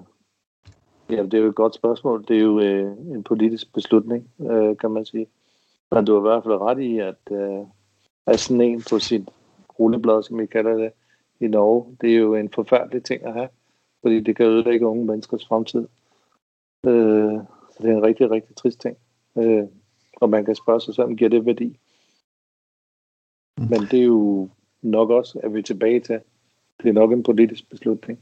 ja, 1.15 1.23
det 1.23 1.33
er 1.33 1.37
jo 1.37 1.49
et 1.49 1.55
godt 1.55 1.75
spørsmål. 1.75 2.25
Det 2.27 2.37
er 2.37 2.41
jo 2.41 2.57
uh, 2.57 3.15
en 3.15 3.23
politisk 3.23 3.73
beslutning, 3.73 4.29
uh, 4.37 4.77
kan 4.77 4.91
man 4.91 5.05
si. 5.05 5.27
Men 5.91 6.05
du 6.05 6.13
har 6.13 6.19
i 6.19 6.27
hvert 6.29 6.43
fall 6.43 6.57
rett 6.57 6.79
i 6.79 6.99
at 6.99 7.31
er 8.25 8.37
sådan 8.37 8.61
en 8.61 8.81
på 8.89 8.99
sit 8.99 9.29
rulleblad, 9.79 10.23
som 10.23 10.39
vi 10.39 10.45
kalder 10.45 10.73
det 10.73 10.91
i 11.39 11.47
Norge. 11.47 11.97
Det 12.01 12.13
er 12.13 12.17
jo 12.17 12.35
en 12.35 12.49
forfærdelig 12.49 13.03
ting 13.03 13.25
at 13.25 13.33
have, 13.33 13.49
fordi 14.01 14.19
det 14.19 14.35
kan 14.35 14.45
ødelægge 14.45 14.87
unge 14.87 15.05
menneskers 15.05 15.47
fremtid. 15.47 15.87
Øh, 16.85 17.39
så 17.71 17.77
det 17.81 17.89
er 17.89 17.97
en 17.97 18.03
rigtig, 18.03 18.31
rigtig 18.31 18.55
trist 18.55 18.81
ting. 18.81 18.97
Øh, 19.37 19.63
og 20.15 20.29
man 20.29 20.45
kan 20.45 20.55
spørge 20.55 20.81
sig 20.81 20.95
selv, 20.95 21.15
giver 21.15 21.29
det 21.29 21.45
værdi? 21.45 21.79
Mm. 23.57 23.67
Men 23.69 23.79
det 23.91 23.99
er 23.99 24.03
jo 24.03 24.49
nok 24.81 25.09
også, 25.09 25.39
at 25.43 25.53
vi 25.53 25.59
er 25.59 25.63
tilbage 25.63 25.99
til, 25.99 26.19
det 26.83 26.89
er 26.89 26.93
nok 26.93 27.11
en 27.11 27.23
politisk 27.23 27.69
beslutning. 27.69 28.19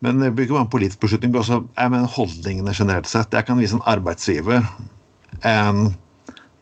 Men 0.00 0.22
det 0.22 0.30
bygger 0.32 0.48
ikke 0.48 0.56
bare 0.56 0.66
en 0.66 0.72
politisk 0.72 1.00
beslutning, 1.02 1.32
men 1.32 1.42
også 1.42 1.60
jeg 1.76 1.92
mener, 1.92 2.14
holdningene 2.14 2.74
generelt 2.76 3.08
sett. 3.08 3.34
Jeg 3.36 3.46
kan 3.46 3.58
vise 3.60 3.76
en 3.76 3.84
arbeidsgiver 3.88 4.64
en, 5.46 5.90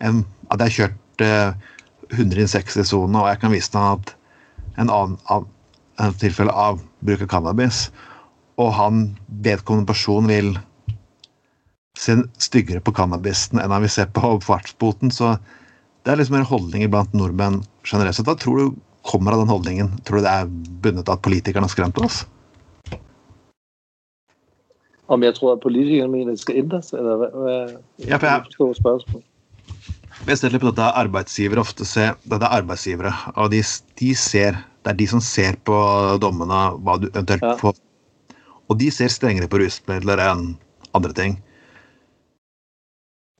en 0.02 0.24
at 0.50 0.60
jeg 0.60 0.64
har 0.64 0.76
kjørt 0.76 1.24
eh, 1.24 1.52
160 2.16 2.80
i 2.82 2.86
sonen, 2.88 3.18
og 3.20 3.28
jeg 3.28 3.40
kan 3.42 3.52
vise 3.52 3.74
ham 3.76 3.98
at 4.00 4.14
en 4.78 4.90
annen 4.90 5.18
av, 5.30 5.46
en 6.00 6.16
tilfelle 6.18 6.54
av 6.54 6.80
bruk 7.04 7.22
av 7.26 7.30
cannabis, 7.30 7.88
og 8.58 8.72
han 8.74 9.04
vedkommende 9.44 9.90
person 9.90 10.26
vil 10.30 10.54
se 11.98 12.14
styggere 12.42 12.82
på 12.84 12.94
cannabisen 12.94 13.58
enn 13.58 13.74
han 13.74 13.82
vil 13.84 13.92
se 13.92 14.06
på 14.14 14.36
fartsboten, 14.46 15.12
så 15.14 15.36
det 16.06 16.14
er 16.14 16.20
liksom 16.20 16.38
en 16.38 16.48
holdning 16.48 16.86
blant 16.90 17.14
nordmenn 17.14 17.60
generelt 17.86 18.16
sett. 18.16 18.26
Hva 18.30 18.38
tror 18.38 18.58
du 18.58 18.78
kommer 19.06 19.34
av 19.34 19.42
den 19.42 19.52
holdningen? 19.52 19.90
Tror 20.06 20.20
du 20.20 20.26
det 20.26 20.34
er 20.34 20.50
bundet 20.82 21.10
av 21.10 21.18
at 21.18 21.24
politikerne 21.26 21.66
har 21.66 21.74
skremt 21.74 21.98
oss? 22.02 22.22
Om 25.08 25.24
jeg 25.24 25.34
tror 25.38 25.56
at 25.56 25.64
politikerne 25.64 26.12
mener 26.12 26.36
det 26.36 26.42
skal 26.42 26.60
endres, 26.60 26.92
eller 26.92 27.20
hva? 27.20 27.28
hva 27.32 27.52
ja, 28.04 28.18
for 28.20 28.28
jeg, 28.28 28.78
spørsmål. 28.80 29.24
Vesentlig 30.28 30.60
på 30.60 30.70
dette 30.70 30.88
arbeidsgivere 31.00 31.62
ofte 31.62 31.86
ser, 31.88 32.16
dette 32.28 32.44
er 32.44 32.60
arbeidsgivere, 32.60 33.12
og 33.36 33.52
de, 33.54 33.62
de, 34.00 34.10
ser, 34.18 34.58
det 34.84 34.92
er 34.92 34.98
de 34.98 35.06
som 35.08 35.22
ser 35.24 35.56
på 35.64 35.76
dommene, 36.20 36.62
hva 36.84 36.98
du 37.00 37.08
eventuelt 37.12 37.46
ja. 37.46 37.54
får. 37.60 37.78
Og 38.68 38.80
de 38.80 38.90
ser 38.92 39.12
strengere 39.12 39.48
på 39.48 39.62
rusmidler 39.62 40.20
enn 40.26 40.50
andre 40.96 41.14
ting. 41.16 41.38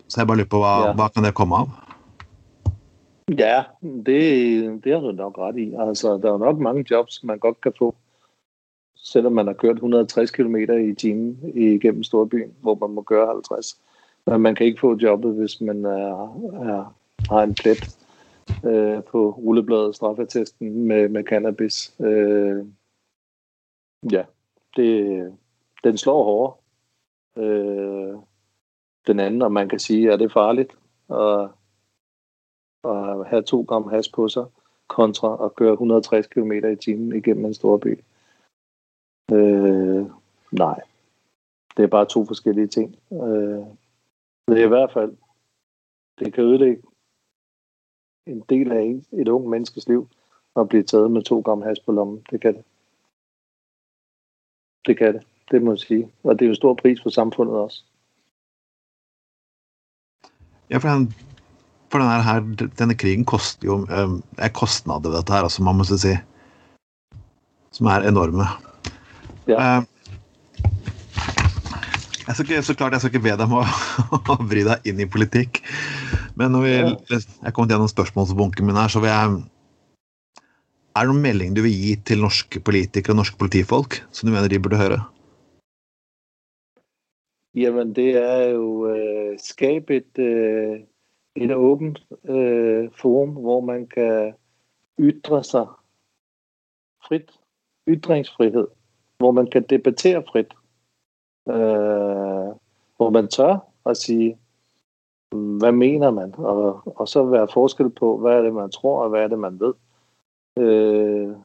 Så 0.08 0.22
jeg 0.22 0.30
bare 0.30 0.40
lurer 0.40 0.52
på 0.54 0.62
hva, 0.62 0.72
ja. 0.86 0.96
hva 0.96 1.10
kan 1.12 1.26
det 1.26 1.34
komme 1.36 1.64
av? 1.66 1.76
Ja, 3.36 3.66
det, 3.82 4.20
det 4.84 4.94
har 4.94 5.02
du 5.04 5.12
nok 5.12 5.36
rett 5.36 5.58
i. 5.60 5.66
Altså, 5.76 6.16
det 6.16 6.30
er 6.30 6.40
nok 6.40 6.62
mange 6.64 6.84
jobs 6.88 7.20
man 7.28 7.40
godt 7.42 7.60
kan 7.60 7.74
få, 7.76 7.90
selv 9.12 9.26
om 9.26 9.32
man 9.32 9.46
har 9.46 9.54
kørt 9.54 9.76
160 9.76 10.30
km 10.30 10.56
i 10.56 10.94
timen 10.94 11.52
igennem 11.54 12.02
storbyen, 12.02 12.52
hvor 12.60 12.74
man 12.74 12.90
må 12.90 13.02
køre 13.02 13.26
50 13.26 13.80
men 14.28 14.40
man 14.40 14.54
kan 14.54 14.66
ikke 14.66 14.80
få 14.80 14.96
jobbet, 14.96 15.34
hvis 15.34 15.60
man 15.60 15.84
er, 15.84 16.14
er, 16.62 16.94
har 17.30 17.42
en 17.42 17.54
plet 17.54 17.98
øh, 18.64 19.02
på 19.04 19.30
rullebladet 19.30 19.96
straffetesten 19.96 20.84
med, 20.88 21.08
med 21.08 21.24
cannabis. 21.24 21.94
Øh, 22.00 22.66
ja, 24.12 24.24
det, 24.76 25.32
den 25.84 25.98
slår 25.98 26.24
hårdere. 26.24 26.54
Øh, 27.36 28.14
den 29.06 29.20
anden, 29.20 29.42
og 29.42 29.52
man 29.52 29.68
kan 29.68 29.78
sige, 29.78 30.12
er 30.12 30.16
det 30.16 30.24
er 30.24 30.28
farligt 30.28 30.72
at, 31.10 31.50
at 32.90 33.26
have 33.26 33.42
to 33.42 33.64
gram 33.68 33.88
has 33.88 34.08
på 34.08 34.28
sig, 34.28 34.44
kontra 34.88 35.44
at 35.44 35.54
køre 35.54 35.72
160 35.72 36.26
km 36.26 36.52
i 36.52 36.76
timen 36.76 37.16
igennem 37.16 37.44
en 37.44 37.54
stor 37.54 37.76
by. 37.76 38.00
Øh, 39.32 40.06
nej, 40.52 40.80
det 41.76 41.82
er 41.82 41.86
bare 41.88 42.06
to 42.06 42.24
forskellige 42.24 42.66
ting. 42.66 42.96
Øh, 43.12 43.64
det 44.48 44.60
er 44.60 44.64
i 44.64 44.68
hvert 44.68 44.92
fald, 44.92 45.16
det 46.18 46.34
kan 46.34 46.44
ødelægge 46.44 46.82
en 48.26 48.40
del 48.48 48.72
af 48.72 48.80
en, 48.80 49.06
et 49.12 49.28
ung 49.28 49.48
menneskes 49.48 49.88
liv 49.88 50.08
at 50.56 50.68
blive 50.68 50.82
taget 50.82 51.10
med 51.10 51.22
to 51.22 51.40
gram 51.40 51.62
has 51.62 51.80
på 51.80 51.92
lommen. 51.92 52.22
Det 52.30 52.40
kan 52.40 52.54
det. 52.54 52.64
Det 54.86 54.98
kan 54.98 55.14
det. 55.14 55.26
Det 55.50 55.62
må 55.62 55.72
jeg 55.72 55.78
sige. 55.78 56.12
Og 56.22 56.34
det 56.34 56.42
er 56.42 56.46
jo 56.46 56.50
en 56.50 56.56
stor 56.56 56.74
pris 56.74 57.02
for 57.02 57.10
samfundet 57.10 57.56
også. 57.56 57.84
Ja, 60.70 60.78
for, 60.78 60.88
den, 60.88 61.14
for 61.90 61.98
den 61.98 62.08
her, 62.28 62.68
denne 62.78 62.94
krigen 62.94 63.24
koster 63.24 63.68
jo 63.68 63.74
øh, 63.80 64.22
er 64.38 64.48
kostnader 64.54 65.00
ved 65.00 65.16
dette 65.16 65.32
her, 65.32 65.42
altså 65.42 65.62
man 65.62 65.76
må 65.76 65.84
si, 65.84 66.14
som 67.72 67.86
er 67.86 68.08
enorme. 68.08 68.67
Ja. 69.48 69.78
Uh, 69.80 69.98
jeg 72.28 72.34
skal 72.36 72.44
ikke, 72.44 72.62
så 72.62 72.74
klart 72.76 72.92
jeg 72.92 73.00
skal 73.00 73.14
ikke 73.14 73.24
be 73.24 73.36
deg 73.40 73.44
om 73.48 73.60
å, 73.62 73.66
å 74.34 74.38
bry 74.44 74.64
deg 74.66 74.88
inn 74.90 74.98
i 75.00 75.08
politikk. 75.08 75.62
Men 76.36 76.52
når 76.52 76.66
vi, 76.66 76.74
jeg 77.14 77.22
er 77.40 77.54
kommet 77.56 77.72
gjennom 77.72 77.88
spørsmålsbunken 77.88 78.68
min 78.68 78.76
her, 78.76 78.92
så 78.92 79.00
vil 79.02 79.10
jeg 79.10 79.38
Er 80.98 81.06
det 81.06 81.12
noen 81.12 81.24
melding 81.24 81.54
du 81.56 81.62
vil 81.64 81.72
gi 81.72 81.94
til 82.10 82.20
norske 82.20 82.60
politikere 82.60 83.14
og 83.14 83.22
norske 83.22 83.38
politifolk 83.40 84.00
som 84.12 84.28
du 84.28 84.34
mener 84.34 84.50
de 84.50 84.60
burde 84.60 84.80
høre? 84.80 85.00
Jamen, 87.56 87.94
det 87.96 88.10
er 88.20 88.50
jo 88.52 88.86
øh, 88.92 89.38
skabe 89.40 89.96
et, 89.96 90.18
øh, 90.18 90.80
et 91.36 91.54
åbent 91.54 91.98
øh, 92.28 92.90
forum, 92.98 93.30
hvor 93.30 93.60
man 93.60 93.86
kan 93.86 94.34
ytre 94.98 95.44
sig 95.44 95.66
frit. 97.08 97.30
Ytringsfrihed. 97.88 98.66
Hvor 99.18 99.30
man 99.30 99.46
kan 99.46 99.62
debattere 99.62 100.22
frit 100.32 100.54
øh, 101.48 102.54
hvor 102.96 103.10
man 103.10 103.28
tør 103.28 103.58
at 103.86 103.96
sige, 103.96 104.38
hvad 105.30 105.72
mener 105.72 106.10
man? 106.10 106.34
Og, 106.38 106.82
og 107.00 107.08
så 107.08 107.24
være 107.24 107.48
forskel 107.52 107.90
på, 107.90 108.18
hvad 108.18 108.32
er 108.32 108.42
det, 108.42 108.54
man 108.54 108.70
tror, 108.70 109.02
og 109.02 109.08
hvad 109.08 109.22
er 109.22 109.28
det, 109.28 109.38
man 109.38 109.60
ved. 109.60 109.74
Øh, 110.58 111.36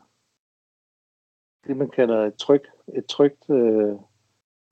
det, 1.68 1.78
man 1.78 1.90
kalder 1.90 2.26
et, 2.26 2.36
tryg, 2.36 2.62
et 2.96 3.06
trygt 3.06 3.50
øh, 3.50 3.96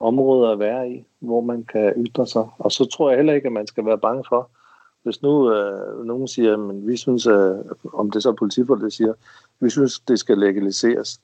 område 0.00 0.52
at 0.52 0.58
være 0.58 0.90
i, 0.90 1.04
hvor 1.18 1.40
man 1.40 1.64
kan 1.64 2.06
ytre 2.06 2.26
sig. 2.26 2.48
Og 2.58 2.72
så 2.72 2.84
tror 2.84 3.10
jeg 3.10 3.18
heller 3.18 3.34
ikke, 3.34 3.46
at 3.46 3.52
man 3.52 3.66
skal 3.66 3.86
være 3.86 3.98
bange 3.98 4.24
for, 4.28 4.50
hvis 5.02 5.22
nu 5.22 5.52
øh, 5.52 6.04
nogen 6.04 6.28
siger, 6.28 6.56
men 6.56 6.86
vi 6.86 6.96
synes, 6.96 7.26
øh, 7.26 7.56
om 7.92 8.10
det 8.10 8.22
så 8.22 8.28
er 8.28 8.34
politifolk, 8.34 8.82
der 8.82 8.88
siger, 8.88 9.14
vi 9.60 9.70
synes, 9.70 10.00
det 10.00 10.18
skal 10.18 10.38
legaliseres. 10.38 11.20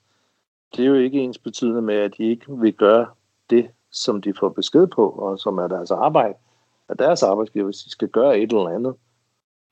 Det 0.75 0.83
er 0.83 0.87
jo 0.87 0.93
ikke 0.93 1.19
ens 1.19 1.37
betydende 1.37 1.81
med, 1.81 1.95
at 1.95 2.17
de 2.17 2.23
ikke 2.23 2.45
vil 2.47 2.73
gøre 2.73 3.07
det, 3.49 3.69
som 3.91 4.21
de 4.21 4.33
får 4.39 4.49
besked 4.49 4.87
på, 4.87 5.09
og 5.09 5.39
som 5.39 5.57
er 5.57 5.67
deres 5.67 5.91
arbejde, 5.91 6.33
at 6.89 6.99
deres 6.99 7.23
arbejdsgiver, 7.23 7.65
hvis 7.65 7.77
de 7.77 7.89
skal 7.89 8.07
gøre 8.07 8.39
et 8.39 8.51
eller 8.53 8.69
andet, 8.69 8.95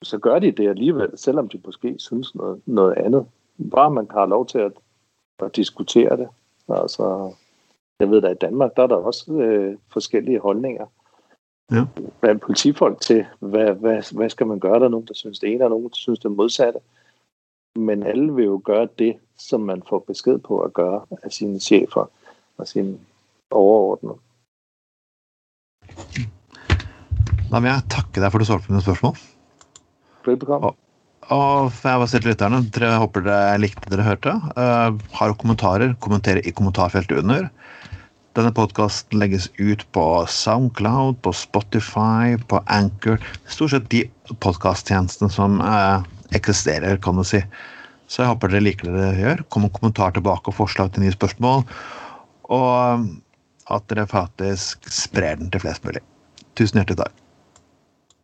så 0.03 0.17
gør 0.17 0.39
de 0.39 0.51
det 0.51 0.69
alligevel, 0.69 1.17
selvom 1.17 1.49
de 1.49 1.61
måske 1.65 1.95
synes 1.99 2.35
noget, 2.35 2.61
noget 2.65 2.93
andet. 2.97 3.25
Bare 3.71 3.91
man 3.91 4.07
har 4.11 4.25
lov 4.25 4.45
til 4.47 4.57
at, 4.59 4.71
at 5.39 5.55
diskutere 5.55 6.17
det. 6.17 6.27
Altså, 6.69 7.33
Jeg 7.99 8.11
ved 8.11 8.21
da, 8.21 8.27
i 8.27 8.33
Danmark 8.33 8.71
der 8.75 8.83
er 8.83 8.87
der 8.87 8.95
også 8.95 9.33
øh, 9.33 9.77
forskellige 9.93 10.39
holdninger 10.39 10.85
Ja. 11.71 11.85
blandt 12.21 12.41
politifolk 12.41 13.01
til, 13.01 13.25
hvad, 13.39 13.71
hvad, 13.73 14.15
hvad 14.15 14.29
skal 14.29 14.47
man 14.47 14.59
gøre? 14.59 14.79
Der 14.79 14.85
er 14.85 14.89
nogen, 14.89 15.07
der 15.07 15.13
synes 15.13 15.39
det 15.39 15.51
ene, 15.53 15.63
og 15.63 15.69
nogen, 15.69 15.89
der 15.89 15.95
synes 15.95 16.19
det 16.19 16.31
modsatte. 16.31 16.79
Men 17.77 18.03
alle 18.03 18.33
vil 18.33 18.49
jo 18.49 18.61
gøre 18.65 18.87
det, 18.99 19.11
som 19.37 19.67
man 19.69 19.83
får 19.89 20.05
besked 20.07 20.41
på 20.45 20.59
at 20.65 20.73
gøre 20.73 21.03
af 21.23 21.31
sine 21.31 21.59
chefer 21.61 22.09
og 22.57 22.67
sine 22.67 22.97
overordnede. 23.51 24.17
Da 27.47 27.61
vil 27.61 27.69
jeg 27.69 27.85
takke 27.93 28.19
deg 28.19 28.31
for 28.31 28.39
at 28.39 28.43
du 28.43 28.49
svarte 28.49 28.67
på 28.67 28.73
mine 28.73 28.83
spørsmål. 28.83 29.19
Velbekomme. 30.25 30.73
Og 31.27 31.71
for 31.75 31.91
jeg 31.91 32.01
var 32.01 32.09
selv 32.11 32.27
lytterne, 32.29 32.59
dere 32.75 32.97
håper 33.01 33.23
dere 33.25 33.59
likte 33.59 33.87
det 33.87 33.97
dere 33.97 34.07
hørte. 34.07 34.33
Uh, 34.55 34.97
har 35.15 35.29
dere 35.29 35.39
kommentarer, 35.39 35.95
kommenter 36.03 36.39
i 36.39 36.53
kommentarfeltet 36.55 37.21
under. 37.21 37.49
Denne 38.37 38.53
podkasten 38.55 39.19
legges 39.19 39.47
ut 39.57 39.83
på 39.95 40.03
Soundcloud, 40.29 41.17
på 41.25 41.33
Spotify, 41.35 42.37
på 42.47 42.61
Anchor. 42.71 43.19
Stort 43.49 43.73
sett 43.73 43.89
de 43.91 44.05
podkasttjenestene 44.43 45.31
som 45.33 45.59
uh, 45.63 46.05
eksisterer, 46.35 46.99
kan 47.03 47.17
du 47.19 47.23
si. 47.27 47.41
Så 48.07 48.23
jeg 48.23 48.31
håper 48.31 48.51
dere 48.51 48.63
liker 48.63 48.89
det 48.89 48.97
dere 48.97 49.21
gjør. 49.21 49.45
Kom 49.51 49.65
med 49.67 49.75
kommentar 49.75 50.15
tilbake 50.15 50.51
og 50.51 50.57
forslag 50.57 50.93
til 50.93 51.03
nye 51.03 51.15
spørsmål. 51.15 51.65
Og 52.55 52.67
um, 52.99 53.07
at 53.73 53.87
dere 53.91 54.07
faktisk 54.07 54.87
sprer 54.91 55.39
den 55.39 55.51
til 55.51 55.63
flest 55.63 55.83
mulig. 55.87 56.03
Tusen 56.55 56.79
hjertelig 56.79 57.01
takk. 57.03 57.26